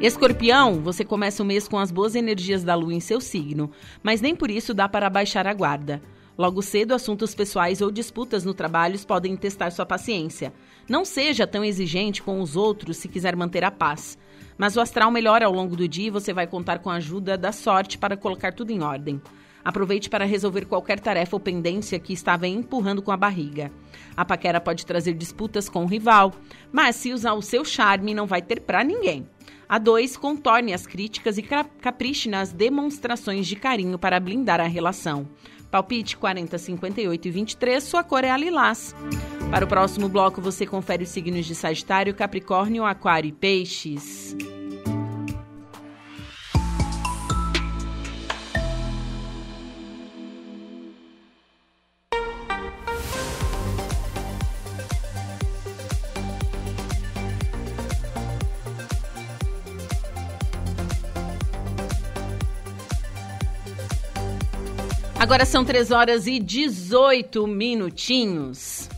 [0.00, 3.70] Escorpião, você começa o mês com as boas energias da lua em seu signo,
[4.02, 6.02] mas nem por isso dá para baixar a guarda.
[6.36, 10.52] Logo cedo, assuntos pessoais ou disputas no trabalho podem testar sua paciência.
[10.88, 14.18] Não seja tão exigente com os outros se quiser manter a paz.
[14.58, 17.38] Mas o astral melhora ao longo do dia e você vai contar com a ajuda
[17.38, 19.22] da sorte para colocar tudo em ordem.
[19.64, 23.72] Aproveite para resolver qualquer tarefa ou pendência que estava empurrando com a barriga.
[24.16, 26.32] A paquera pode trazer disputas com o rival,
[26.70, 29.26] mas se usar o seu charme, não vai ter para ninguém.
[29.66, 35.26] A 2, contorne as críticas e capriche nas demonstrações de carinho para blindar a relação.
[35.74, 38.94] Palpite 40, 58 e 23, sua cor é a lilás.
[39.50, 44.36] Para o próximo bloco, você confere os signos de Sagitário, Capricórnio, Aquário e Peixes.
[65.24, 68.90] Agora são 3 horas e 18 minutinhos.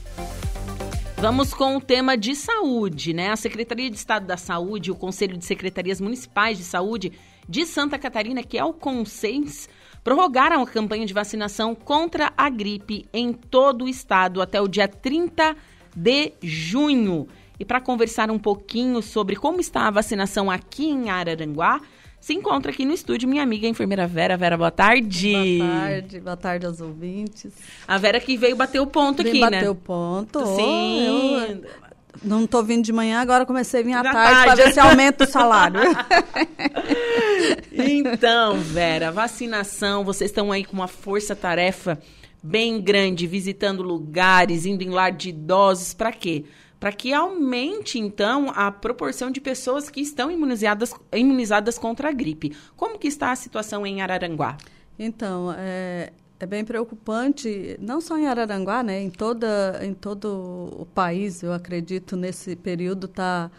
[1.18, 3.31] Vamos com o tema de saúde, né?
[3.31, 7.12] A Secretaria de Estado da Saúde, o Conselho de Secretarias Municipais de Saúde
[7.49, 9.68] de Santa Catarina, que é o CONSENS,
[10.03, 14.89] prorrogaram a campanha de vacinação contra a gripe em todo o estado até o dia
[14.89, 15.55] 30
[15.95, 17.29] de junho.
[17.57, 21.81] E para conversar um pouquinho sobre como está a vacinação aqui em Araranguá,
[22.21, 24.37] se encontra aqui no estúdio minha amiga a enfermeira Vera.
[24.37, 25.59] Vera, boa tarde.
[25.59, 27.53] Boa tarde, boa tarde aos ouvintes.
[27.87, 29.59] A Vera que veio bater o ponto Vem aqui, bater né?
[29.59, 30.47] Bater o ponto.
[30.57, 31.07] Sim.
[31.07, 31.87] Eu
[32.25, 34.45] não tô vindo de manhã, agora comecei a vir à tarde, tarde.
[34.45, 35.81] para ver se aumenta o salário.
[37.73, 41.99] então, Vera, vacinação, vocês estão aí com uma força-tarefa
[42.43, 46.45] bem grande, visitando lugares, indo em lar de idosos, para quê?
[46.87, 52.57] Para que aumente então a proporção de pessoas que estão imunizadas, imunizadas contra a gripe.
[52.76, 54.57] Como que está a situação em Araranguá?
[54.97, 60.87] Então, é, é bem preocupante, não só em Araranguá, né, em, toda, em todo o
[60.87, 63.51] país, eu acredito, nesse período está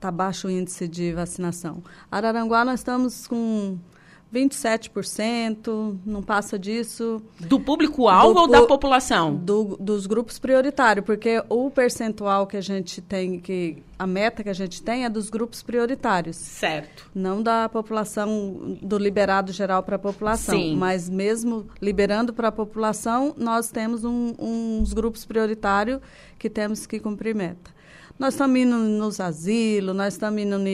[0.00, 1.80] tá baixo o índice de vacinação.
[2.10, 3.78] Araranguá nós estamos com
[4.34, 7.22] 27%, não passa disso.
[7.40, 9.36] Do público-alvo ou da população?
[9.36, 14.50] Do, dos grupos prioritários, porque o percentual que a gente tem, que a meta que
[14.50, 16.36] a gente tem é dos grupos prioritários.
[16.36, 17.10] Certo.
[17.14, 20.56] Não da população, do liberado geral para a população.
[20.56, 20.76] Sim.
[20.76, 26.00] Mas mesmo liberando para a população, nós temos um, uns grupos prioritários
[26.38, 27.73] que temos que cumprir meta.
[28.18, 30.68] Nós estamos indo nos asilos, nós estamos indo no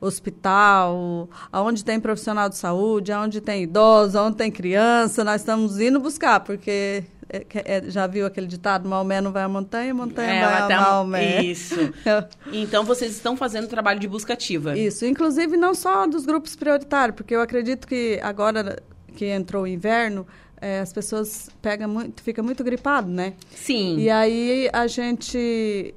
[0.00, 6.00] hospital, aonde tem profissional de saúde, aonde tem idoso, aonde tem criança, nós estamos indo
[6.00, 10.44] buscar, porque é, é, já viu aquele ditado, Maomé não vai à montanha, montanha é,
[10.44, 11.42] vai a Maomé.
[11.42, 11.76] Isso.
[12.52, 14.76] então, vocês estão fazendo trabalho de busca ativa.
[14.76, 18.82] Isso, inclusive não só dos grupos prioritários, porque eu acredito que agora
[19.16, 20.26] que entrou o inverno,
[20.60, 23.32] é, as pessoas pegam muito, fica muito gripado, né?
[23.54, 23.98] Sim.
[23.98, 25.94] E aí a gente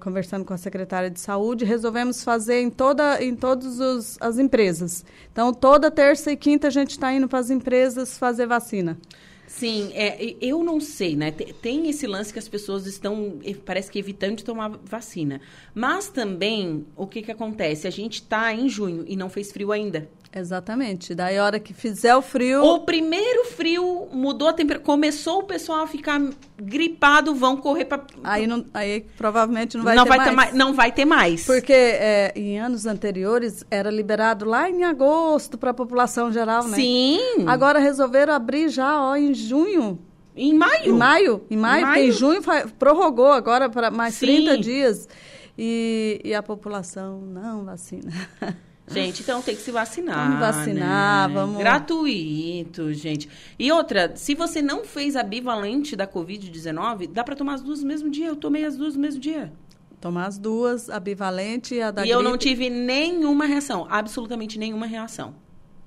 [0.00, 5.04] conversando com a secretária de saúde, resolvemos fazer em toda em todas as empresas.
[5.32, 8.98] Então, toda terça e quinta a gente está indo para as empresas fazer vacina.
[9.46, 11.30] Sim, é, eu não sei, né?
[11.30, 15.40] Tem esse lance que as pessoas estão, parece que evitando de tomar vacina.
[15.72, 17.86] Mas também, o que, que acontece?
[17.86, 20.08] A gente está em junho e não fez frio ainda.
[20.36, 21.14] Exatamente.
[21.14, 22.62] Daí, a hora que fizer o frio.
[22.62, 24.84] O primeiro frio mudou a temperatura.
[24.84, 26.20] Começou o pessoal a ficar
[26.60, 28.04] gripado, vão correr para.
[28.22, 30.28] Aí, não, aí provavelmente não vai não ter vai mais.
[30.28, 30.54] Ter mais.
[30.54, 31.46] Não vai ter mais.
[31.46, 36.76] Porque é, em anos anteriores era liberado lá em agosto para a população geral, né?
[36.76, 37.18] Sim.
[37.46, 39.98] Agora resolveram abrir já ó, em junho.
[40.36, 40.84] Em maio?
[40.84, 42.08] Em maio, em maio, em, maio?
[42.08, 42.42] em junho
[42.78, 44.26] prorrogou agora para mais Sim.
[44.26, 45.08] 30 dias.
[45.56, 48.12] E, e a população não vacina.
[48.88, 50.26] Gente, então tem que se vacinar.
[50.28, 51.34] Vamos vacinar, né?
[51.34, 51.58] vamos.
[51.58, 53.28] Gratuito, gente.
[53.58, 57.80] E outra, se você não fez a bivalente da Covid-19, dá para tomar as duas
[57.82, 58.26] no mesmo dia.
[58.28, 59.52] Eu tomei as duas no mesmo dia.
[60.00, 62.14] Tomar as duas, a bivalente e a da E gripe.
[62.14, 65.34] eu não tive nenhuma reação, absolutamente nenhuma reação.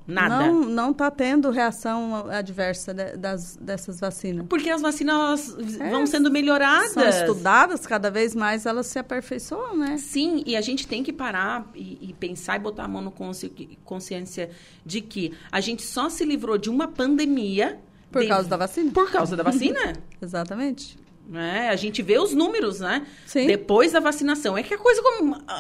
[0.10, 0.48] Nada.
[0.48, 4.46] Não, não tá tendo reação adversa de, das, dessas vacinas.
[4.50, 6.92] Porque as vacinas É, vão sendo melhoradas.
[6.92, 9.98] São estudadas, cada vez mais elas se aperfeiçoam, né?
[9.98, 13.12] Sim, e a gente tem que parar e, e pensar e botar a mão no
[13.12, 14.50] consci- consciência
[14.86, 17.80] de que a gente só se livrou de uma pandemia
[18.12, 18.92] Por de- causa da vacina.
[18.92, 19.94] Por causa da vacina.
[20.22, 20.98] Exatamente.
[21.28, 21.70] né?
[21.70, 23.06] A gente vê os números, né?
[23.28, 23.46] Sim.
[23.46, 24.58] Depois da vacinação.
[24.58, 25.02] É que a coisa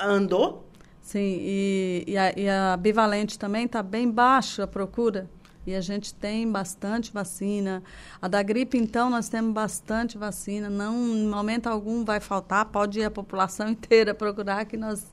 [0.05, 0.65] andou.
[1.09, 5.27] Sim, e, e, a, e a bivalente também está bem baixa a procura.
[5.65, 7.81] E a gente tem bastante vacina.
[8.21, 10.69] A da gripe, então, nós temos bastante vacina.
[10.69, 12.65] Não, em momento algum vai faltar.
[12.65, 15.03] Pode ir a população inteira procurar que nós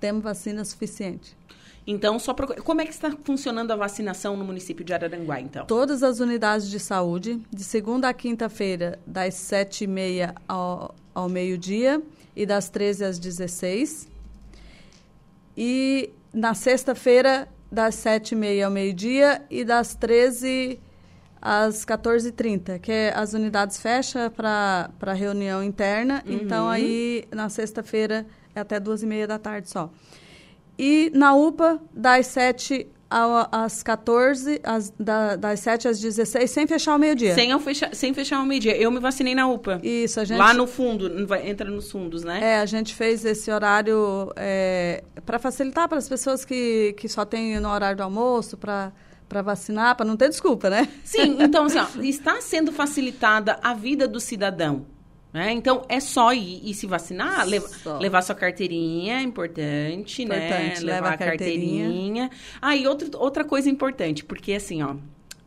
[0.00, 1.36] temos vacina suficiente.
[1.86, 2.60] Então, só procura...
[2.60, 5.66] como é que está funcionando a vacinação no município de Araranguá, então?
[5.66, 12.02] Todas as unidades de saúde, de segunda a quinta-feira, das 7h30 ao, ao meio-dia
[12.34, 14.13] e das 13 às 16
[15.56, 20.80] E na sexta-feira, das 7h30 ao meio-dia e das 13
[21.42, 26.22] às 14h30, que é, as unidades fecham para reunião interna.
[26.26, 28.24] Então, aí, na sexta-feira,
[28.54, 29.90] é até 2h30 da tarde só.
[30.78, 36.66] E na UPA, das 7 ao- às 14, às, da- das 7 às 16, sem
[36.66, 37.34] fechar o meio-dia.
[37.34, 38.76] Sem, fechar, sem fechar o meio-dia.
[38.76, 39.80] Eu me vacinei na UPA.
[39.82, 40.38] Isso, a gente...
[40.38, 41.10] Lá no fundo,
[41.44, 42.40] entra nos fundos, né?
[42.42, 44.32] É, a gente fez esse horário
[45.24, 48.92] para facilitar para as pessoas que, que só têm no horário do almoço, para
[49.42, 50.88] vacinar, para não ter desculpa, né?
[51.04, 54.86] Sim, então, assim, ó, está sendo facilitada a vida do cidadão.
[55.34, 55.50] Né?
[55.50, 57.98] Então, é só ir, ir se vacinar, lev- Só.
[57.98, 60.36] levar sua carteirinha, importante, né?
[60.46, 61.84] Importante, levar leva a carteirinha.
[61.86, 62.30] carteirinha.
[62.62, 64.94] Ah, e outro, outra coisa importante, porque assim, ó,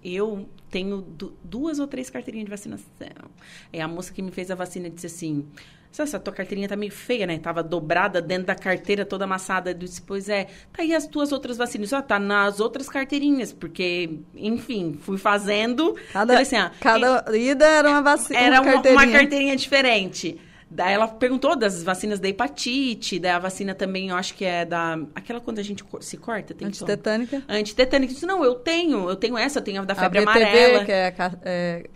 [0.04, 3.32] eu tenho du- duas ou três carteirinhas de vacinação.
[3.72, 6.76] É a moça que me fez a vacina disse assim: "Sabe, essa tua carteirinha tá
[6.76, 7.38] meio feia, né?
[7.40, 9.72] Tava dobrada dentro da carteira, toda amassada.
[9.72, 11.94] Eu disse, pois é, tá aí as tuas outras vacinas.
[11.94, 15.96] Ah, tá nas outras carteirinhas, porque, enfim, fui fazendo.
[16.14, 18.40] Cada, Falei assim, ah, cada ida era uma vacina.
[18.40, 19.06] era uma, carteirinha.
[19.06, 20.40] uma carteirinha diferente.
[20.70, 25.00] Daí ela perguntou das vacinas da hepatite, da vacina também, eu acho que é da.
[25.16, 26.76] Aquela quando a gente se corta, tem que.
[26.84, 27.42] Antitetânica.
[27.48, 28.12] Antitetânica.
[28.12, 30.40] Eu disse, não, eu tenho, eu tenho essa, eu tenho a da A febre BTV,
[30.40, 30.86] amarela.
[30.86, 31.16] que é,
[31.46, 31.90] é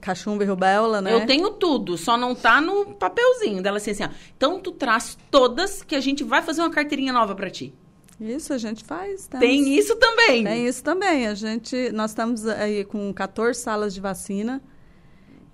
[0.00, 1.12] cachumba e rubéola, né?
[1.12, 4.08] Eu tenho tudo, só não tá no papelzinho dela assim, assim, ó.
[4.36, 7.74] Então tu traz todas que a gente vai fazer uma carteirinha nova pra ti.
[8.20, 9.26] Isso a gente faz.
[9.26, 10.44] Tem isso também.
[10.44, 11.26] Tem isso também.
[11.26, 14.62] A gente, nós estamos aí com 14 salas de vacina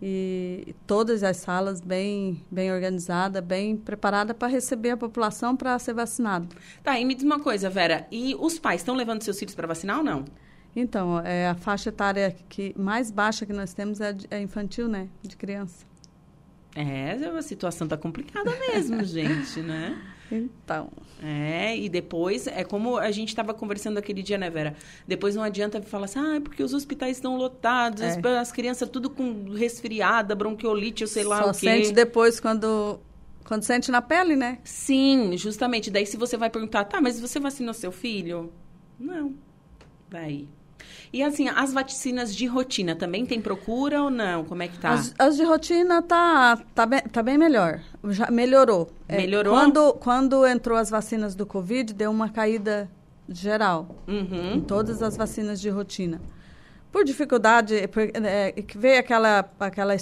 [0.03, 5.95] e todas as salas bem, bem organizadas, bem preparadas para receber a população para ser
[5.95, 6.49] vacinado.
[6.83, 9.67] Tá, e me diz uma coisa, Vera, e os pais estão levando seus filhos pra
[9.67, 10.25] vacinar ou não?
[10.77, 15.09] Então, é, a faixa etária que mais baixa que nós temos é, é infantil, né?
[15.23, 15.87] De criança.
[16.75, 19.99] É, a situação tá complicada mesmo, gente, né?
[20.31, 20.91] Então,
[21.23, 24.75] É, e depois, é como a gente estava conversando aquele dia, né, Vera?
[25.09, 28.09] Depois não adianta falar assim, ah, é porque os hospitais estão lotados, É.
[28.09, 31.61] as, as crianças tudo com resfriada, bronquiolite, eu sei lá só o quê.
[31.61, 33.01] sente depois quando,
[33.45, 34.59] quando sente na pele, né?
[34.65, 35.91] Sim, justamente.
[35.91, 38.53] Daí se você vai perguntar, tá, mas você vacinou seu filho?
[38.99, 39.33] Não.
[40.11, 40.47] Daí.
[41.13, 44.45] E assim, as vacinas de rotina também tem procura ou não?
[44.45, 44.91] Como é que tá?
[44.91, 47.81] As, as de rotina tá, tá, bem, tá bem melhor.
[48.09, 48.91] Já melhorou.
[49.09, 49.55] É, Melhorou?
[49.55, 52.91] quando, quando entrou as vacinas do Covid, deu uma caída
[53.29, 54.61] geral em Uhum.
[54.61, 56.21] todas as vacinas de rotina.
[56.93, 59.95] Por dificuldade, por, é, que veio aquela, aquela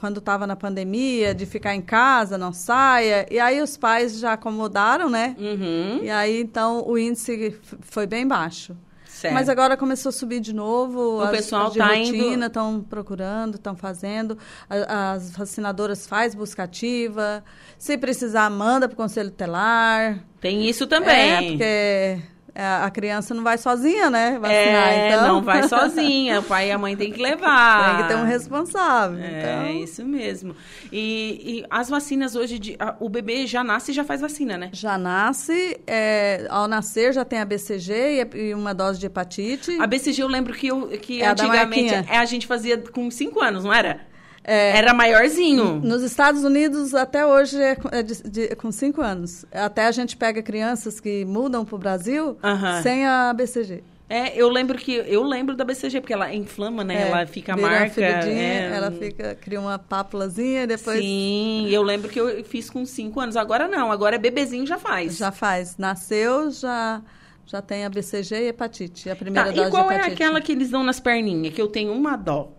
[0.00, 4.32] quando estava na pandemia, de ficar em casa, não saia, e aí os pais já
[4.32, 5.36] acomodaram, né?
[5.38, 6.00] Uhum.
[6.04, 8.74] E aí, então, o índice foi bem baixo.
[9.18, 9.34] Certo.
[9.34, 11.16] Mas agora começou a subir de novo.
[11.18, 14.38] O as, pessoal as de tá indo- estão procurando, estão fazendo.
[14.70, 17.42] A- As vacinadoras faz busca ativa.
[17.76, 20.20] Se precisar, manda para o conselho tutelar.
[20.40, 21.10] Tem isso também.
[21.10, 22.22] É, porque
[22.60, 24.38] a a criança não vai sozinha, né?
[24.40, 24.88] Vacinar.
[24.88, 26.40] É, então, não vai sozinha.
[26.40, 27.96] O pai e a mãe tem que levar.
[27.96, 29.18] Tem que ter um responsável.
[29.18, 30.56] É, então, isso mesmo.
[30.92, 34.56] E, e as vacinas hoje, de, a- o bebê já nasce e já faz vacina,
[34.58, 34.70] né?
[34.72, 39.06] já nasce, é, ao nascer já tem a BCG e, a- e uma dose de
[39.06, 39.76] hepatite.
[39.80, 42.06] A BCG eu lembro que, eu, que É a antigamente marquinha.
[42.14, 44.00] é, a gente fazia com 5 anos, não era?
[44.44, 45.80] É, Era maiorzinho.
[45.82, 49.44] Nos Estados Unidos, até hoje, é, com- é de- de- com cinco anos.
[49.52, 52.38] Até a gente pega crianças que mudam para o Brasil
[52.82, 53.82] sem a BCG.
[54.10, 56.94] É, eu lembro que eu lembro da BCG porque ela inflama, né?
[56.94, 58.00] É, ela fica marca.
[58.02, 62.86] é, ela fica, cria uma pápulazinha e depois Sim, eu lembro que eu fiz com
[62.86, 63.36] 5 anos.
[63.36, 65.18] Agora não, agora é bebezinho já faz.
[65.18, 65.76] já faz.
[65.76, 67.02] Nasceu, já,
[67.44, 70.52] Já tem a BCG e hepatite, a primeira tá, dose e qual é aquela que
[70.52, 72.52] eles dão nas perninhas, que eu tenho uma dó?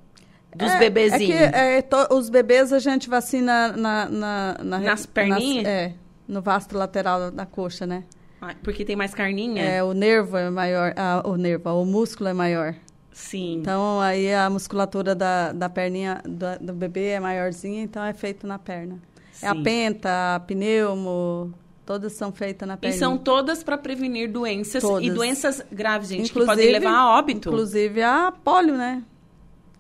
[0.56, 1.42] Dos é, bebezinhos.
[1.42, 5.64] É que é, to, os bebês a gente vacina na, na, na nas perninhas?
[5.64, 5.94] Nas, é,
[6.28, 8.04] no vasto lateral da coxa, né?
[8.42, 9.64] Ah, porque tem mais carninha?
[9.64, 12.74] É, o nervo é maior, ah, o nervo, o músculo é maior.
[13.12, 13.58] Sim.
[13.58, 18.48] Então, aí a musculatura da, da perninha do, do bebê é maiorzinha, então é feito
[18.48, 18.98] na perna.
[19.34, 19.46] Sim.
[19.46, 21.54] É a penta, a pneumo,
[21.86, 22.96] todas são feitas na perna.
[22.96, 25.06] E são todas para prevenir doenças todas.
[25.06, 27.50] e doenças graves, gente, inclusive, que podem levar a óbito.
[27.50, 29.04] Inclusive a polio, né?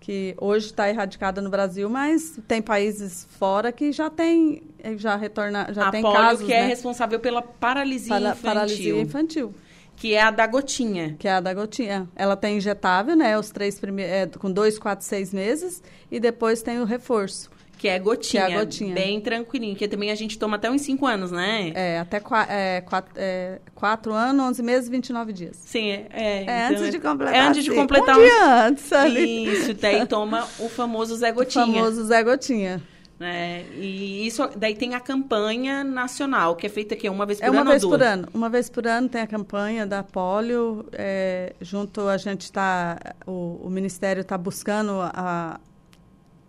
[0.10, 4.64] Que hoje está erradicada no Brasil, mas tem países fora que já tem,
[4.98, 6.68] já retorna, já a tem polio casos, que é né?
[6.68, 8.44] responsável pela paralisia Para, infantil.
[8.44, 9.54] Paralisia infantil.
[9.96, 11.16] Que é a da gotinha.
[11.20, 12.10] Que é a da gotinha.
[12.16, 13.38] Ela tem injetável, né?
[13.38, 15.84] Os três primeiros, é, com dois, quatro, seis meses.
[16.10, 17.52] E depois tem o reforço.
[17.80, 18.46] Que é gotinha.
[18.46, 18.94] Que é a gotinha.
[18.94, 19.74] Bem tranquilinho.
[19.74, 21.72] Que também a gente toma até uns cinco anos, né?
[21.74, 25.56] É, até qu é, quatro, é, quatro anos, onze meses, 29 dias.
[25.56, 26.08] Sim, é.
[26.12, 27.34] É, é antes então, de completar.
[27.34, 28.18] É antes de completar.
[28.18, 29.46] Um dia antes ali.
[29.48, 31.64] Isso, daí toma o famoso Zé Gotinha.
[31.64, 32.84] O famoso Zé Gotinha.
[33.22, 37.46] É, e isso daí tem a campanha nacional, que é feita aqui uma vez por
[37.46, 38.28] é uma ano vez por ano.
[38.34, 40.86] Uma vez por ano tem a campanha da polio.
[40.94, 45.60] É, junto a gente está, o, o Ministério está buscando a,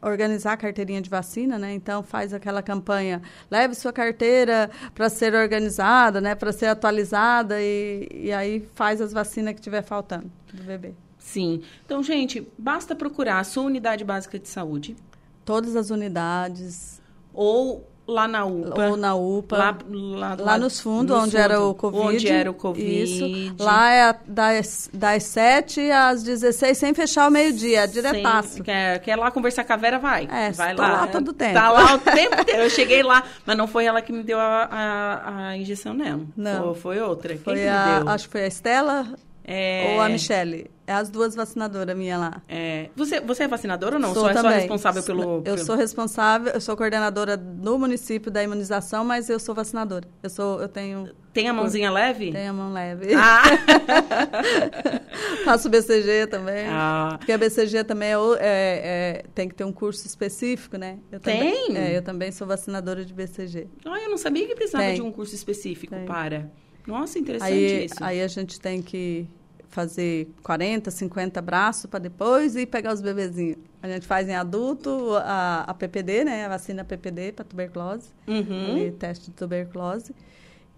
[0.02, 1.72] organizar a carteirinha de vacina, né?
[1.74, 3.20] Então faz aquela campanha,
[3.50, 6.34] leve sua carteira para ser organizada, né?
[6.34, 10.94] Para ser atualizada e, e aí faz as vacinas que tiver faltando do bebê.
[11.18, 11.62] Sim.
[11.84, 14.96] Então, gente, basta procurar a sua unidade básica de saúde
[15.50, 17.02] todas as unidades.
[17.34, 18.88] Ou lá na UPA.
[18.88, 19.56] Ou na UPA.
[19.56, 22.06] Lá, lá, lá nos fundos, onde fundo, era o Covid.
[22.06, 23.02] Onde era o Covid.
[23.02, 23.54] Isso.
[23.58, 28.62] Lá é das, das 7 às 16, sem fechar o meio-dia, diretaço.
[28.62, 30.28] Quer, quer lá conversar com a Vera, vai.
[30.30, 30.88] É, vai lá.
[30.92, 31.54] lá todo tempo.
[31.54, 32.62] Tá lá o tempo inteiro.
[32.62, 36.26] Eu cheguei lá, mas não foi ela que me deu a, a, a injeção, não.
[36.36, 36.74] Não.
[36.74, 37.36] Foi, foi outra.
[37.38, 38.08] Foi Quem a, me deu?
[38.10, 39.06] Acho que foi a Estela
[39.44, 39.94] é...
[39.94, 40.70] ou a Michele.
[40.90, 42.42] É as duas vacinadoras minha lá.
[42.48, 42.88] É.
[42.96, 44.12] Você, você é vacinadora ou não?
[44.12, 44.50] Sou só também.
[44.50, 45.58] é só responsável pelo, Eu pelo...
[45.58, 50.08] sou responsável, eu sou coordenadora do município da imunização, mas eu sou vacinadora.
[50.20, 51.08] Eu sou, eu tenho.
[51.32, 52.32] Tem a mãozinha leve?
[52.32, 53.14] Tem a mão leve.
[53.14, 53.42] Ah.
[55.46, 56.66] Faço BCG também.
[56.68, 57.14] Ah.
[57.18, 60.98] Porque a BCG também é, é, é, tem que ter um curso específico, né?
[61.12, 61.38] Eu tem?
[61.38, 63.68] Também, é, eu também sou vacinadora de BCG.
[63.84, 64.96] Ah, eu não sabia que precisava tem.
[64.96, 66.04] de um curso específico tem.
[66.04, 66.50] para.
[66.84, 67.94] Nossa, interessante aí, isso.
[68.00, 69.28] Aí a gente tem que
[69.70, 73.58] fazer 40, 50 braços para depois e pegar os bebezinhos.
[73.82, 76.44] A gente faz em adulto a, a PPD, né?
[76.44, 78.10] A vacina PPD para tuberculose.
[78.26, 78.72] Uhum.
[78.72, 80.14] Ali, teste de tuberculose.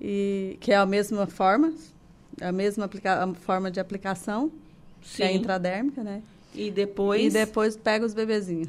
[0.01, 1.73] E, que é a mesma forma,
[2.41, 4.53] a mesma aplica a forma de aplicação,
[5.03, 5.17] Sim.
[5.17, 6.23] que é intradérmica, né?
[6.55, 7.23] E depois...
[7.23, 8.69] E depois pega os bebezinhos.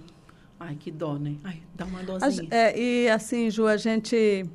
[0.59, 1.35] Ai, que dó, né?
[1.43, 2.47] Ai, dá uma dosinha.
[2.49, 4.45] A, é, e assim, Ju, a gente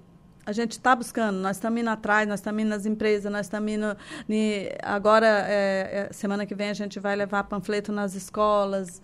[0.48, 3.70] a gente está buscando, nós estamos indo atrás, nós estamos indo nas empresas, nós estamos
[3.70, 3.94] indo.
[4.82, 9.02] agora, é, é, semana que vem, a gente vai levar panfleto nas escolas.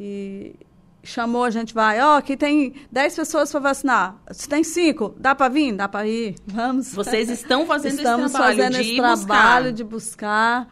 [0.00, 0.56] E
[1.02, 2.00] chamou, a gente vai.
[2.00, 4.16] Ó, oh, aqui tem 10 pessoas para vacinar.
[4.30, 5.74] Se tem 5, dá para vir?
[5.74, 6.34] Dá para ir?
[6.46, 6.94] Vamos.
[6.94, 9.72] Vocês estão fazendo Estamos esse trabalho fazendo de esse trabalho buscar.
[9.72, 10.68] de buscar.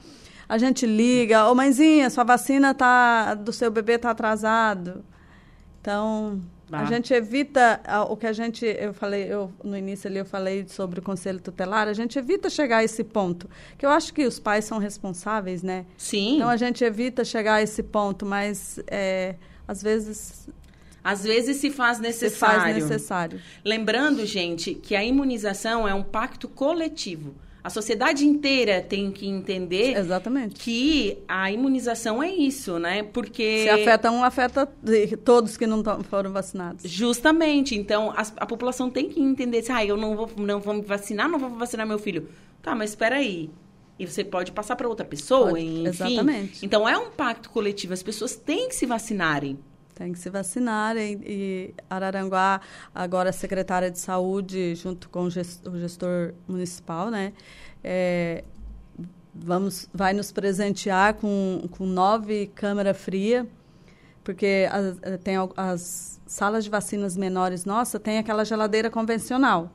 [0.49, 5.05] A gente liga, ô oh, mãezinha, sua vacina tá, do seu bebê está atrasado.
[5.83, 6.41] Então,
[6.75, 6.83] ah.
[6.83, 10.67] A gente evita o que a gente, eu falei, eu no início ali eu falei
[10.69, 13.49] sobre o conselho tutelar, a gente evita chegar a esse ponto,
[13.79, 15.87] que eu acho que os pais são responsáveis, né?
[15.97, 16.37] Sim.
[16.37, 20.49] Então a gente evita chegar a esse ponto, mas é, às vezes
[21.03, 22.55] às vezes se faz necessário.
[22.55, 23.41] Se faz necessário.
[23.63, 27.35] Lembrando, gente, que a imunização é um pacto coletivo.
[27.65, 30.61] A sociedade inteira tem que entender Exatamente.
[30.61, 33.03] que a imunização é isso, né?
[33.05, 33.63] Porque.
[33.63, 34.69] Se afeta um, afeta
[35.25, 36.83] todos que não foram vacinados.
[36.85, 37.75] Justamente.
[37.75, 40.83] Então, a, a população tem que entender assim, ah, eu não vou, não vou me
[40.83, 42.29] vacinar, não vou vacinar meu filho.
[42.61, 43.49] Tá, mas espera aí.
[43.99, 45.87] E você pode passar para outra pessoa, pode, enfim.
[45.87, 46.67] Exatamente.
[46.67, 47.95] Então, é um pacto coletivo.
[47.95, 49.59] As pessoas têm que se vacinarem.
[49.95, 50.97] Tem que se vacinar.
[50.97, 52.61] E, e Araranguá,
[52.95, 57.33] agora secretária de saúde, junto com o gestor, o gestor municipal, né?
[57.83, 58.45] É,
[59.35, 63.47] vamos, vai nos presentear com, com nove câmara fria,
[64.23, 69.71] porque as, tem as salas de vacinas menores nossa tem aquela geladeira convencional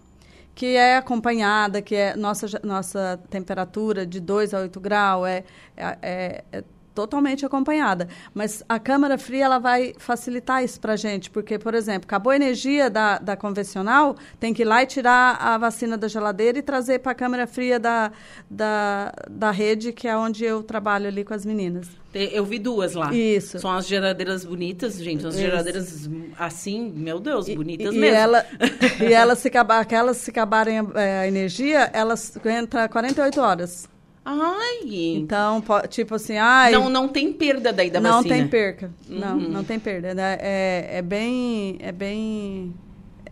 [0.60, 5.44] que é acompanhada, que é nossa, nossa temperatura de 2 a 8 graus, é,
[5.78, 6.64] é, é
[6.94, 8.08] totalmente acompanhada.
[8.34, 12.32] Mas a câmara fria ela vai facilitar isso para a gente, porque, por exemplo, acabou
[12.32, 16.60] a energia da, da convencional, tem que ir lá e tirar a vacina da geladeira
[16.60, 18.12] e trazer para a câmara fria da,
[18.50, 21.88] da, da rede, que é onde eu trabalho ali com as meninas.
[22.14, 23.14] Eu vi duas lá.
[23.14, 23.60] Isso.
[23.60, 25.28] São as geladeiras bonitas, gente.
[25.28, 26.10] As geladeiras
[26.40, 28.16] assim, meu Deus, bonitas e, mesmo.
[28.16, 28.46] E, ela,
[29.00, 30.86] e elas se acabar, aquelas se acabarem a,
[31.22, 33.99] a energia, elas entram 48 horas.
[34.26, 35.16] Ai!
[35.16, 36.72] Então, tipo assim, ai...
[36.72, 38.36] Não, não tem perda daí da não vacina?
[38.36, 38.92] Não tem perca.
[39.10, 39.20] Uhum.
[39.20, 40.14] Não, não tem perda.
[40.14, 40.38] Né?
[40.40, 41.78] É, é bem...
[41.80, 42.74] É bem...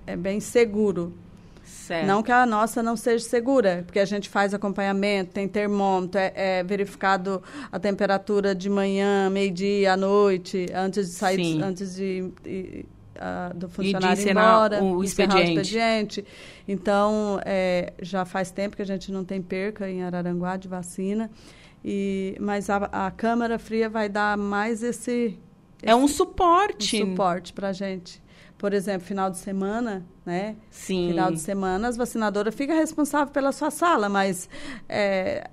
[0.06, 1.14] É bem seguro.
[1.88, 2.06] Certo.
[2.06, 6.34] Não que a nossa não seja segura, porque a gente faz acompanhamento, tem termômetro, é,
[6.36, 11.62] é verificado a temperatura de manhã, meio-dia, à noite, antes de sair, Sim.
[11.62, 12.86] antes de, de
[13.18, 15.58] uh, do funcionário ir embora, o expediente.
[15.58, 16.26] o expediente.
[16.68, 21.30] Então, é, já faz tempo que a gente não tem perca em Araranguá de vacina,
[21.84, 25.12] e, mas a, a Câmara Fria vai dar mais esse...
[25.12, 25.40] esse
[25.82, 27.04] é um suporte.
[27.04, 28.22] Um suporte para a gente
[28.58, 30.56] por exemplo, final de semana, né?
[30.72, 31.10] Sim.
[31.10, 34.50] Final de semana, as vacinadoras ficam responsáveis pela sua sala, mas
[34.90, 35.48] é,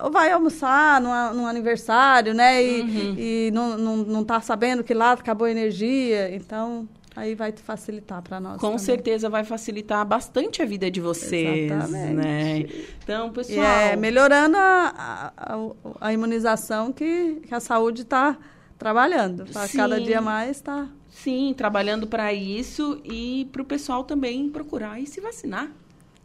[0.00, 2.64] ou vai almoçar num, num aniversário, né?
[2.64, 3.14] E, uhum.
[3.18, 7.62] e não, não, não tá sabendo que lá acabou a energia, então aí vai te
[7.62, 8.60] facilitar para nós.
[8.60, 8.78] Com também.
[8.78, 12.14] certeza vai facilitar bastante a vida de vocês, Exatamente.
[12.14, 12.66] né?
[13.02, 15.58] Então, pessoal, e é melhorando a, a,
[16.00, 18.36] a imunização que, que a saúde está
[18.78, 19.46] trabalhando.
[19.46, 25.00] Para cada dia mais está Sim, trabalhando para isso e para o pessoal também procurar
[25.00, 25.70] e se vacinar.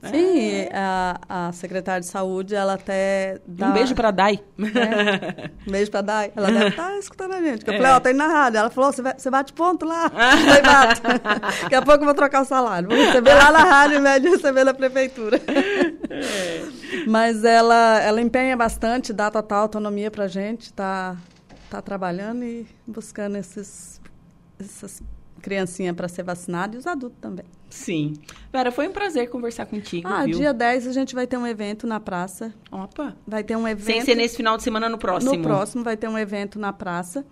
[0.03, 0.69] Sim, é.
[0.73, 3.67] a, a secretária de saúde, ela até dá...
[3.67, 4.39] Um beijo para a Dai.
[4.59, 6.31] É, um beijo para a Dai.
[6.35, 7.67] Ela deve estar tá escutando a gente.
[7.67, 7.77] Eu é.
[7.77, 8.57] falei, ó, oh, tá indo na rádio.
[8.57, 10.09] Ela falou, você, bate ponto lá.
[10.09, 10.61] falei.
[11.61, 12.89] Daqui a pouco eu vou trocar o salário.
[12.89, 15.37] Vou receber lá na rádio em vez de receber na prefeitura.
[15.37, 17.05] É.
[17.07, 21.15] Mas ela, ela empenha bastante, dá total autonomia para a gente, tá,
[21.69, 24.01] tá trabalhando e buscando esses
[24.59, 25.01] essas
[25.41, 27.45] criancinhas para ser vacinada e os adultos também.
[27.69, 28.13] Sim.
[28.51, 30.07] Vera, foi um prazer conversar contigo.
[30.07, 30.37] Ah, viu?
[30.37, 32.53] dia 10 a gente vai ter um evento na praça.
[32.71, 33.15] Opa!
[33.25, 33.85] Vai ter um evento.
[33.85, 35.33] Sem ser nesse final de semana, no próximo.
[35.33, 37.25] No próximo vai ter um evento na praça.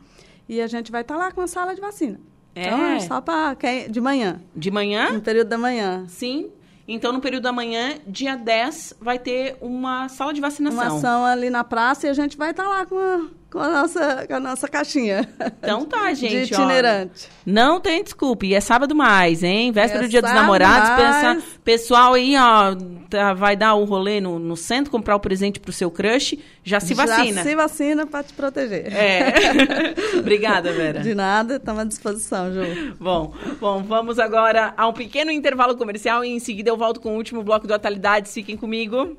[0.47, 2.19] E a gente vai estar tá lá com a sala de vacina.
[2.55, 2.67] É.
[2.67, 3.89] Então, é só para quem.
[3.89, 4.41] De manhã.
[4.55, 5.11] De manhã?
[5.11, 6.05] No período da manhã.
[6.07, 6.49] Sim.
[6.87, 10.79] Então, no período da manhã, dia 10, vai ter uma sala de vacinação.
[10.79, 13.59] Uma ação ali na praça e a gente vai estar tá lá com a com
[13.59, 15.27] a nossa, com a nossa caixinha.
[15.57, 16.47] Então tá, gente.
[16.47, 17.27] De itinerante.
[17.27, 18.45] Ó, não tem desculpa.
[18.45, 19.71] E é sábado mais, hein?
[19.71, 20.89] Véspera é do Dia dos Namorados.
[20.91, 22.75] Pensa, pessoal aí, ó,
[23.09, 26.37] tá, vai dar o um rolê no, no centro, comprar o presente pro seu crush.
[26.63, 27.37] Já se vacina.
[27.37, 28.93] Já se vacina para te proteger.
[28.93, 29.93] É.
[30.19, 30.99] Obrigada, Vera.
[30.99, 32.95] De nada, estamos à disposição, Ju.
[32.99, 37.13] Bom, bom, vamos agora a um pequeno intervalo comercial e em seguida eu volto com
[37.13, 38.33] o último bloco do Atualidades.
[38.33, 39.17] Fiquem comigo.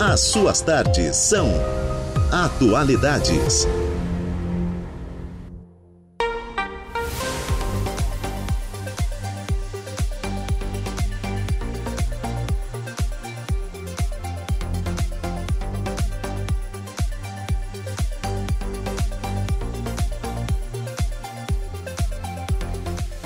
[0.00, 1.48] As suas tardes são
[2.30, 3.66] Atualidades.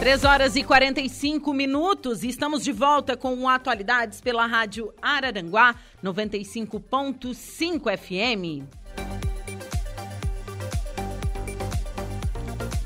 [0.03, 2.25] Três horas e 45 minutos.
[2.25, 8.67] Estamos de volta com Atualidades pela Rádio Araranguá 95.5 FM.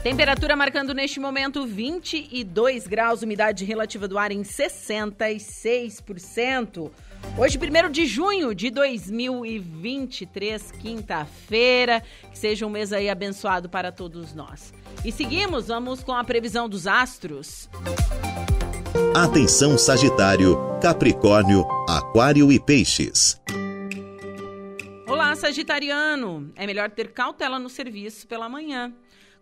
[0.03, 6.91] Temperatura marcando neste momento 22 graus, umidade relativa do ar em 66%.
[7.39, 12.03] Hoje, 1 de junho de 2023, quinta-feira.
[12.31, 14.76] Que seja um mês aí abençoado para todos nós.
[15.05, 17.69] E seguimos, vamos com a previsão dos astros.
[19.15, 23.41] Atenção Sagitário, Capricórnio, Aquário e Peixes.
[25.07, 26.53] Olá, Sagitariano.
[26.57, 28.93] É melhor ter cautela no serviço pela manhã.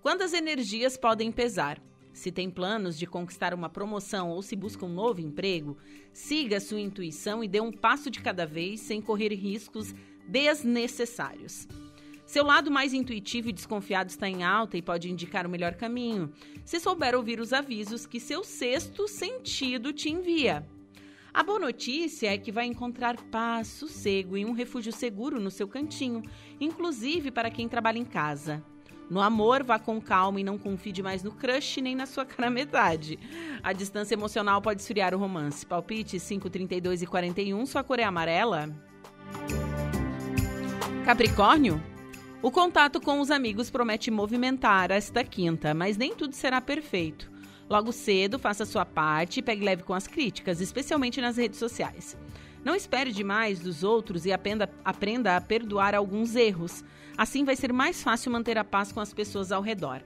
[0.02, 1.80] Quando as energias podem pesar?
[2.12, 5.76] Se tem planos de conquistar uma promoção ou se busca um novo emprego,
[6.12, 9.92] siga sua intuição e dê um passo de cada vez sem correr riscos
[10.28, 11.66] desnecessários.
[12.34, 16.32] Seu lado mais intuitivo e desconfiado está em alta e pode indicar o melhor caminho,
[16.64, 20.66] se souber ouvir os avisos que seu sexto sentido te envia.
[21.32, 25.68] A boa notícia é que vai encontrar paz, sossego e um refúgio seguro no seu
[25.68, 26.24] cantinho,
[26.60, 28.60] inclusive para quem trabalha em casa.
[29.08, 32.50] No amor, vá com calma e não confie demais no crush nem na sua cara
[32.50, 33.16] metade.
[33.62, 35.64] A distância emocional pode esfriar o romance.
[35.64, 38.74] Palpite 5, 32 e 41, sua cor é amarela?
[41.04, 41.93] Capricórnio?
[42.44, 47.32] O contato com os amigos promete movimentar esta quinta, mas nem tudo será perfeito.
[47.70, 52.14] Logo cedo, faça sua parte e pegue leve com as críticas, especialmente nas redes sociais.
[52.62, 56.84] Não espere demais dos outros e aprenda, aprenda a perdoar alguns erros.
[57.16, 60.02] Assim vai ser mais fácil manter a paz com as pessoas ao redor.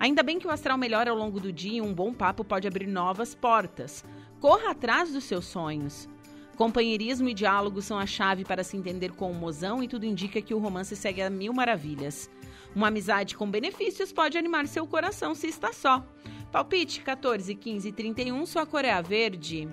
[0.00, 2.66] Ainda bem que o astral melhora ao longo do dia e um bom papo pode
[2.66, 4.02] abrir novas portas.
[4.40, 6.08] Corra atrás dos seus sonhos.
[6.56, 10.40] Companheirismo e diálogo são a chave para se entender com o mozão e tudo indica
[10.40, 12.30] que o romance segue a mil maravilhas.
[12.74, 16.04] Uma amizade com benefícios pode animar seu coração se está só.
[16.52, 19.68] Palpite 14, 15 e 31, sua cor é a verde.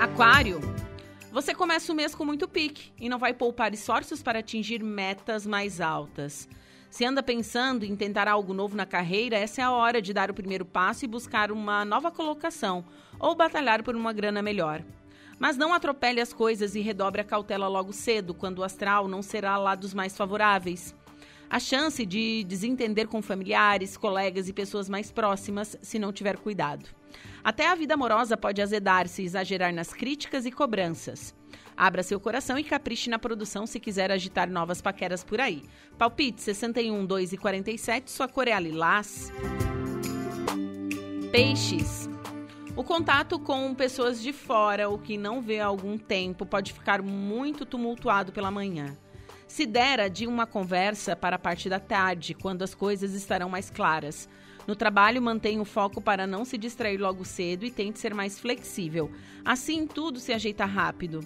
[0.00, 0.60] Aquário.
[1.30, 5.46] Você começa o mês com muito pique e não vai poupar esforços para atingir metas
[5.46, 6.48] mais altas.
[6.90, 10.30] Se anda pensando em tentar algo novo na carreira, essa é a hora de dar
[10.30, 12.84] o primeiro passo e buscar uma nova colocação
[13.18, 14.82] ou batalhar por uma grana melhor.
[15.38, 19.22] Mas não atropele as coisas e redobre a cautela logo cedo, quando o astral não
[19.22, 20.94] será lá dos mais favoráveis.
[21.48, 26.88] A chance de desentender com familiares, colegas e pessoas mais próximas se não tiver cuidado.
[27.44, 31.34] Até a vida amorosa pode azedar se exagerar nas críticas e cobranças.
[31.76, 35.62] Abra seu coração e capriche na produção se quiser agitar novas paqueras por aí.
[35.96, 39.30] Palpite 61, 2 e 47, sua cor é a lilás.
[41.30, 42.08] Peixes.
[42.76, 47.00] O contato com pessoas de fora ou que não vê há algum tempo pode ficar
[47.00, 48.94] muito tumultuado pela manhã.
[49.48, 53.70] Se dera de uma conversa para a parte da tarde, quando as coisas estarão mais
[53.70, 54.28] claras.
[54.66, 58.38] No trabalho, mantenha o foco para não se distrair logo cedo e tente ser mais
[58.38, 59.10] flexível.
[59.42, 61.20] Assim, tudo se ajeita rápido.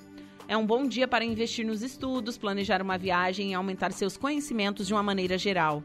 [0.46, 4.86] É um bom dia para investir nos estudos, planejar uma viagem e aumentar seus conhecimentos
[4.86, 5.82] de uma maneira geral.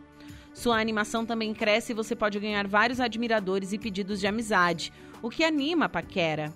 [0.55, 4.91] Sua animação também cresce e você pode ganhar vários admiradores e pedidos de amizade,
[5.25, 6.53] o que anima a paquera.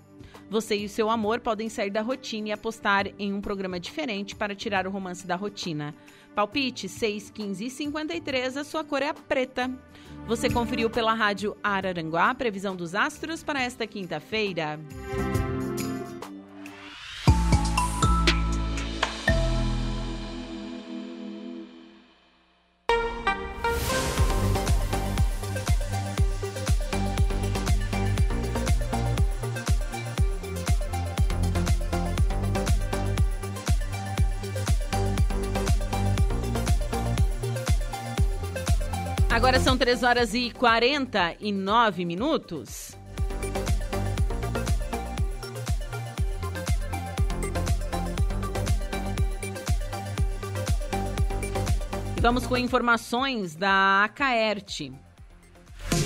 [0.47, 4.53] Você e seu amor podem sair da rotina e apostar em um programa diferente para
[4.53, 5.95] tirar o romance da rotina.
[6.35, 9.71] Palpite 6, 15 e 53, a sua cor é a preta.
[10.27, 14.79] Você conferiu pela rádio Araranguá a previsão dos astros para esta quinta-feira.
[39.39, 42.91] Agora são 3 horas e 49 minutos.
[52.19, 54.91] Vamos com informações da Acaerte.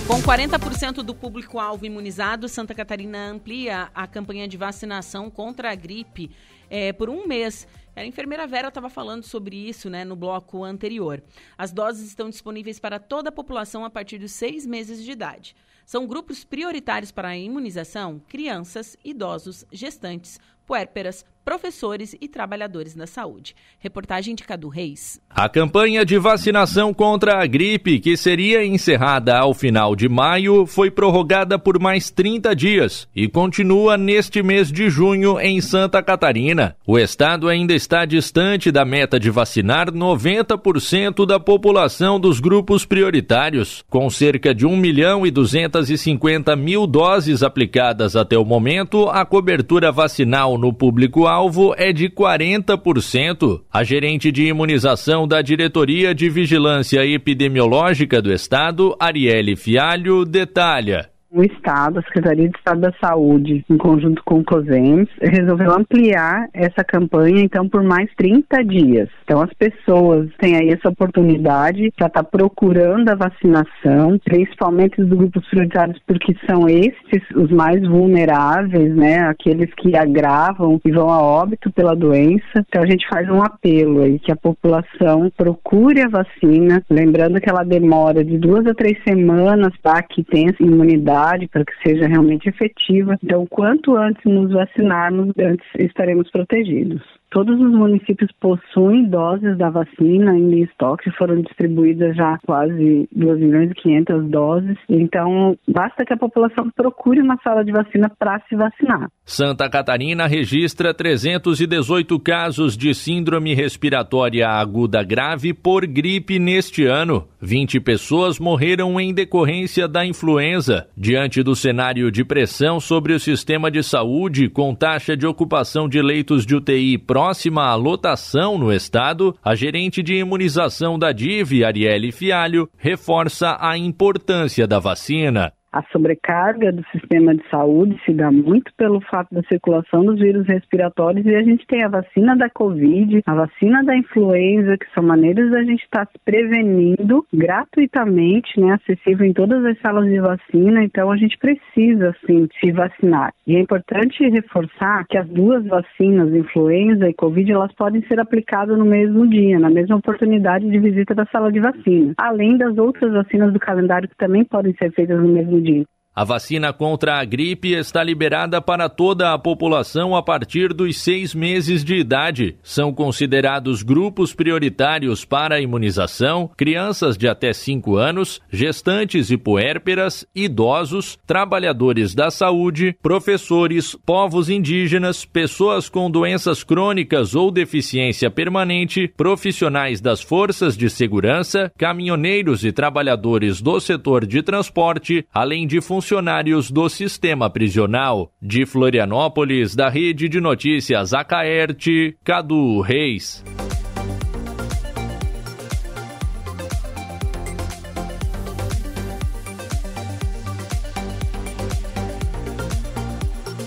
[0.06, 6.30] Com 40% do público-alvo imunizado, Santa Catarina amplia a campanha de vacinação contra a gripe
[6.70, 7.66] é, por um mês.
[7.96, 11.22] A enfermeira Vera estava falando sobre isso né, no bloco anterior.
[11.56, 15.54] As doses estão disponíveis para toda a população a partir dos seis meses de idade.
[15.86, 23.54] São grupos prioritários para a imunização: crianças, idosos, gestantes, puérperas, professores e trabalhadores da saúde.
[23.78, 25.20] Reportagem de Cadu Reis.
[25.28, 30.90] A campanha de vacinação contra a gripe, que seria encerrada ao final de maio, foi
[30.90, 36.76] prorrogada por mais 30 dias e continua neste mês de junho em Santa Catarina.
[36.86, 43.84] O estado ainda está distante da meta de vacinar 90% da população dos grupos prioritários,
[43.90, 49.92] com cerca de 1 milhão e 250 mil doses aplicadas até o momento, a cobertura
[49.92, 53.62] vacinal no público alvo é de 40%.
[53.72, 61.42] A gerente de imunização da Diretoria de Vigilância Epidemiológica do Estado, Arielle Fialho, detalha o
[61.42, 66.84] Estado, a Secretaria de Estado da Saúde, em conjunto com o COSEMS, resolveu ampliar essa
[66.84, 69.08] campanha, então, por mais 30 dias.
[69.24, 75.08] Então, as pessoas têm aí essa oportunidade para estar tá procurando a vacinação, principalmente dos
[75.08, 79.20] grupos prioritários, porque são esses os mais vulneráveis, né?
[79.28, 82.64] Aqueles que agravam e vão a óbito pela doença.
[82.68, 87.50] Então, a gente faz um apelo aí que a população procure a vacina, lembrando que
[87.50, 92.48] ela demora de duas a três semanas para que tenha imunidade para que seja realmente
[92.48, 93.18] efetiva.
[93.22, 97.02] Então, quanto antes nos vacinarmos, antes estaremos protegidos.
[97.34, 103.72] Todos os municípios possuem doses da vacina em estoque, foram distribuídas já quase 2 milhões
[103.72, 104.78] e 500 doses.
[104.88, 109.10] Então, basta que a população procure uma sala de vacina para se vacinar.
[109.24, 117.26] Santa Catarina registra 318 casos de síndrome respiratória aguda grave por gripe neste ano.
[117.40, 120.86] 20 pessoas morreram em decorrência da influenza.
[120.96, 126.00] Diante do cenário de pressão sobre o sistema de saúde, com taxa de ocupação de
[126.00, 132.12] leitos de UTI próxima próxima lotação no estado, a gerente de imunização da DIV, Arielle
[132.12, 135.50] Fialho, reforça a importância da vacina.
[135.74, 140.46] A sobrecarga do sistema de saúde se dá muito pelo fato da circulação dos vírus
[140.46, 145.02] respiratórios e a gente tem a vacina da Covid, a vacina da influenza, que são
[145.02, 150.20] maneiras da gente estar tá se prevenindo gratuitamente, né, acessível em todas as salas de
[150.20, 153.34] vacina, então a gente precisa, sim, se vacinar.
[153.44, 158.78] E é importante reforçar que as duas vacinas, influenza e Covid, elas podem ser aplicadas
[158.78, 163.12] no mesmo dia, na mesma oportunidade de visita da sala de vacina, além das outras
[163.12, 165.93] vacinas do calendário que também podem ser feitas no mesmo dia.
[166.16, 171.34] A vacina contra a gripe está liberada para toda a população a partir dos seis
[171.34, 172.56] meses de idade.
[172.62, 180.24] São considerados grupos prioritários para a imunização crianças de até 5 anos, gestantes e puérperas,
[180.32, 190.00] idosos, trabalhadores da saúde, professores, povos indígenas, pessoas com doenças crônicas ou deficiência permanente, profissionais
[190.00, 196.70] das forças de segurança, caminhoneiros e trabalhadores do setor de transporte, além de funcionários funcionários
[196.70, 198.30] do sistema prisional.
[198.40, 203.42] De Florianópolis, da Rede de Notícias Acaerte, Cadu Reis.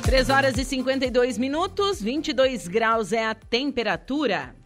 [0.04, 4.57] Três horas e 52 minutos, 22 graus é a temperatura.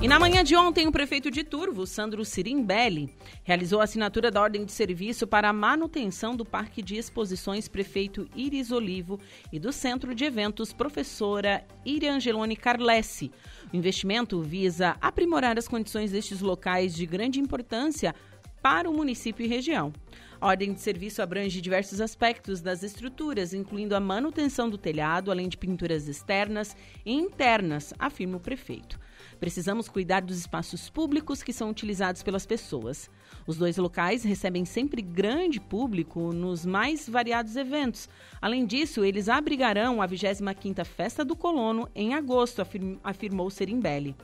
[0.00, 4.40] E na manhã de ontem, o prefeito de Turvo, Sandro Sirimbelli, realizou a assinatura da
[4.40, 9.18] ordem de serviço para a manutenção do Parque de Exposições Prefeito Iris Olivo
[9.52, 13.32] e do Centro de Eventos Professora Iriangelone Carlessi.
[13.72, 18.14] O investimento visa aprimorar as condições destes locais de grande importância
[18.62, 19.92] para o município e região.
[20.40, 25.48] A ordem de serviço abrange diversos aspectos das estruturas, incluindo a manutenção do telhado, além
[25.48, 28.96] de pinturas externas e internas, afirma o prefeito.
[29.40, 33.08] Precisamos cuidar dos espaços públicos que são utilizados pelas pessoas.
[33.46, 38.08] Os dois locais recebem sempre grande público nos mais variados eventos.
[38.40, 42.62] Além disso, eles abrigarão a 25ª Festa do Colono em agosto,
[43.04, 44.16] afirmou Serimbelli.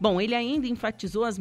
[0.00, 1.38] Bom, ele ainda enfatizou as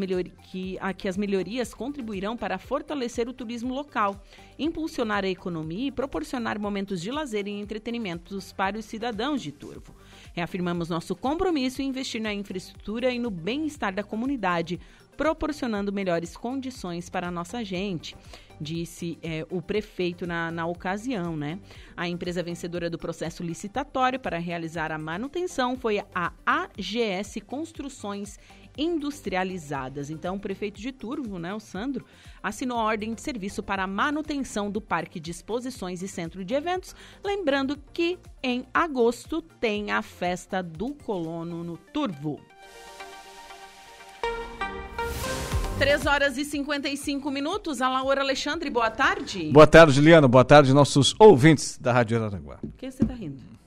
[0.51, 4.22] que, a, que as melhorias contribuirão para fortalecer o turismo local,
[4.57, 9.95] impulsionar a economia e proporcionar momentos de lazer e entretenimentos para os cidadãos de Turvo.
[10.40, 14.80] Reafirmamos nosso compromisso em investir na infraestrutura e no bem-estar da comunidade,
[15.18, 18.16] proporcionando melhores condições para a nossa gente
[18.62, 21.60] disse é, o prefeito na, na ocasião, né?
[21.96, 28.38] A empresa vencedora do processo licitatório para realizar a manutenção foi a AGS Construções
[28.80, 30.10] Industrializadas.
[30.10, 32.06] Então, o prefeito de Turvo, né, o Sandro,
[32.42, 36.54] assinou a ordem de serviço para a manutenção do Parque de Exposições e Centro de
[36.54, 42.40] Eventos, lembrando que em agosto tem a festa do colono no Turvo.
[45.80, 47.82] 3 horas e 55 minutos.
[47.82, 49.50] A Laura Alexandre, boa tarde.
[49.52, 50.28] Boa tarde, Juliana.
[50.28, 52.58] Boa tarde, nossos ouvintes da Rádio Araranguá.
[52.58, 53.59] Por que você está rindo?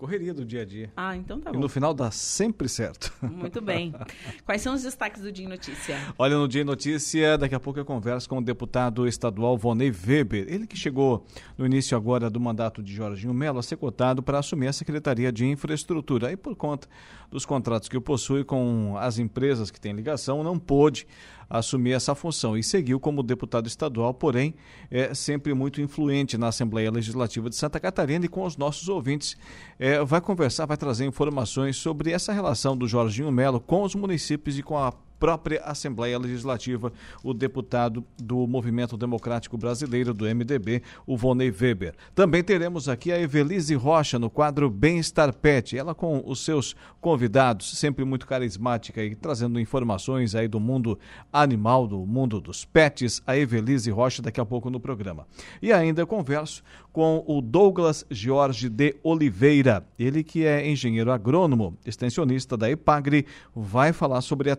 [0.00, 0.90] Correria do dia a dia.
[0.96, 1.58] Ah, então tá bom.
[1.58, 3.12] E no final dá sempre certo.
[3.20, 3.94] Muito bem.
[4.46, 5.94] Quais são os destaques do Dia em Notícia?
[6.16, 9.90] Olha, no Dia em Notícia, daqui a pouco eu converso com o deputado estadual Vonei
[9.90, 10.46] Weber.
[10.48, 11.26] Ele que chegou
[11.58, 15.30] no início agora do mandato de Jorginho Melo a ser cotado para assumir a Secretaria
[15.30, 16.32] de Infraestrutura.
[16.32, 16.88] E por conta
[17.30, 21.06] dos contratos que possui com as empresas que têm ligação, não pôde
[21.48, 22.56] assumir essa função.
[22.56, 24.54] E seguiu como deputado estadual, porém
[24.90, 29.36] é sempre muito influente na Assembleia Legislativa de Santa Catarina e com os nossos ouvintes.
[29.78, 34.58] É, vai conversar, vai trazer informações sobre essa relação do Jorginho Melo com os municípios
[34.58, 36.90] e com a própria Assembleia Legislativa,
[37.22, 41.94] o deputado do Movimento Democrático Brasileiro, do MDB, o Vonei Weber.
[42.14, 47.78] Também teremos aqui a Evelise Rocha no quadro Bem-Estar Pet, ela com os seus convidados,
[47.78, 50.98] sempre muito carismática e trazendo informações aí do mundo
[51.30, 55.26] animal, do mundo dos pets, a Evelise Rocha daqui a pouco no programa.
[55.60, 56.62] E ainda converso
[56.92, 63.92] com o Douglas Jorge de Oliveira, ele que é engenheiro agrônomo, extensionista da EPAGRE, vai
[63.92, 64.56] falar sobre a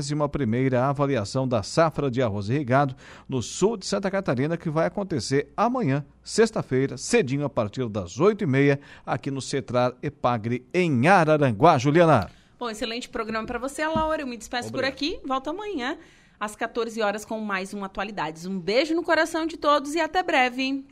[0.00, 2.94] 31ª avaliação da safra de arroz irrigado
[3.28, 8.78] no sul de Santa Catarina, que vai acontecer amanhã, sexta-feira, cedinho, a partir das 8h30,
[9.04, 11.78] aqui no Cetrar EPAGRE, em Araranguá.
[11.78, 12.30] Juliana.
[12.58, 14.22] Bom, excelente programa para você, Laura.
[14.22, 14.90] Eu me despeço Obrigado.
[14.90, 15.98] por aqui, volto amanhã
[16.42, 18.46] às 14 horas com mais um Atualidades.
[18.46, 20.84] Um beijo no coração de todos e até breve.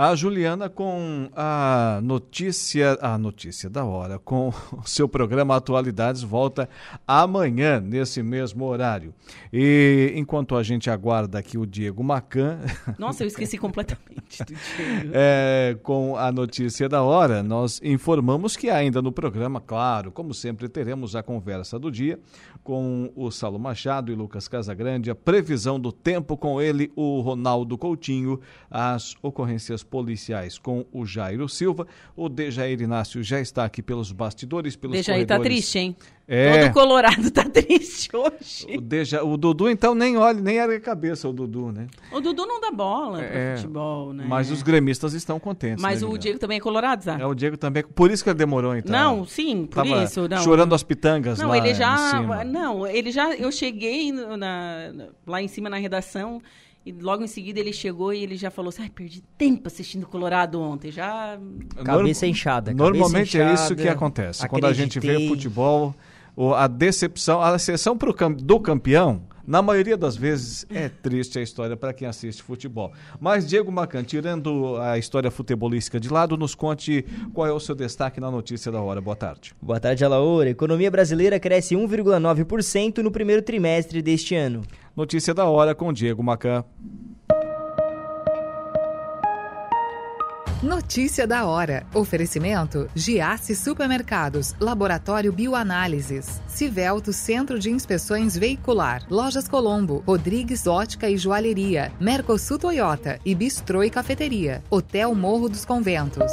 [0.00, 6.70] A Juliana com a notícia, a notícia da hora, com o seu programa Atualidades volta
[7.06, 9.12] amanhã nesse mesmo horário.
[9.52, 12.60] E enquanto a gente aguarda aqui o Diego Macan.
[12.98, 15.10] Nossa, eu esqueci completamente do Diego.
[15.12, 20.66] É, com a notícia da hora, nós informamos que ainda no programa, claro, como sempre,
[20.66, 22.18] teremos a conversa do dia
[22.64, 27.76] com o Salo Machado e Lucas Casagrande, a previsão do tempo com ele, o Ronaldo
[27.76, 28.40] Coutinho,
[28.70, 31.86] as ocorrências policiais com o Jairo Silva.
[32.16, 35.42] O Dejair Inácio já está aqui pelos bastidores, pelos Dejair tá corredores.
[35.42, 35.96] tá triste, hein?
[36.32, 36.62] É.
[36.62, 38.78] Todo colorado tá triste hoje.
[38.78, 41.88] O, Deja, o Dudu, então, nem olha, nem era a cabeça o Dudu, né?
[42.12, 44.26] O Dudu não dá bola é, futebol, né?
[44.28, 45.82] Mas os gremistas estão contentes.
[45.82, 47.20] Mas né, o Diego também é colorado, sabe?
[47.20, 47.82] É, o Diego também.
[47.82, 48.92] Por isso que ele demorou, então.
[48.92, 50.28] Não, sim, por Tava isso.
[50.28, 50.38] Não.
[50.44, 52.44] Chorando as pitangas não, lá ele já.
[52.44, 53.34] Não, ele já.
[53.34, 54.92] Eu cheguei na,
[55.26, 56.40] lá em cima na redação.
[56.84, 60.06] E logo em seguida ele chegou e ele já falou assim: Ai, perdi tempo assistindo
[60.06, 60.90] Colorado ontem.
[60.90, 61.38] Já.
[61.84, 62.72] Cabeça inchada.
[62.72, 64.48] Normalmente cabeça é isso que acontece.
[64.48, 65.94] Quando a gente vê futebol,
[66.56, 71.76] a decepção, a exceção pro, do campeão, na maioria das vezes é triste a história
[71.76, 72.92] para quem assiste futebol.
[73.18, 77.04] Mas, Diego Macan, tirando a história futebolística de lado, nos conte
[77.34, 79.00] qual é o seu destaque na notícia da hora.
[79.00, 79.52] Boa tarde.
[79.60, 80.46] Boa tarde, Alaor.
[80.46, 84.62] A economia brasileira cresce 1,9% no primeiro trimestre deste ano.
[84.96, 86.64] Notícia da hora com Diego Macan.
[90.62, 91.86] Notícia da hora.
[91.94, 101.16] Oferecimento: Giasse Supermercados, Laboratório Bioanálises, Civelto Centro de Inspeções Veicular, Lojas Colombo, Rodrigues Ótica e
[101.16, 106.30] Joalheria, Mercosul Toyota e Bistrô e Cafeteria, Hotel Morro dos Conventos.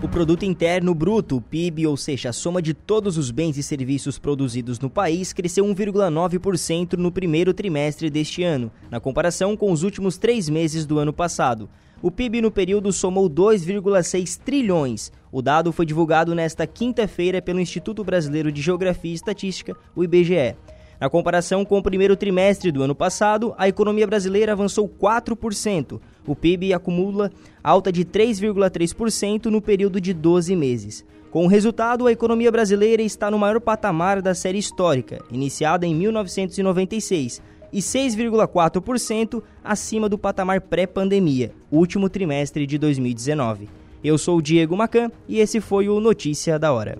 [0.00, 3.64] O produto interno bruto, o PIB, ou seja, a soma de todos os bens e
[3.64, 9.82] serviços produzidos no país, cresceu 1,9% no primeiro trimestre deste ano, na comparação com os
[9.82, 11.68] últimos três meses do ano passado.
[12.00, 15.10] O PIB no período somou 2,6 trilhões.
[15.32, 20.54] O dado foi divulgado nesta quinta-feira pelo Instituto Brasileiro de Geografia e Estatística, o IBGE.
[21.00, 26.00] Na comparação com o primeiro trimestre do ano passado, a economia brasileira avançou 4%.
[26.28, 27.32] O PIB acumula
[27.64, 31.04] alta de 3,3% no período de 12 meses.
[31.30, 35.94] Com o resultado, a economia brasileira está no maior patamar da série histórica, iniciada em
[35.94, 37.40] 1996,
[37.72, 43.68] e 6,4% acima do patamar pré-pandemia, último trimestre de 2019.
[44.04, 46.98] Eu sou o Diego Macan e esse foi o Notícia da Hora.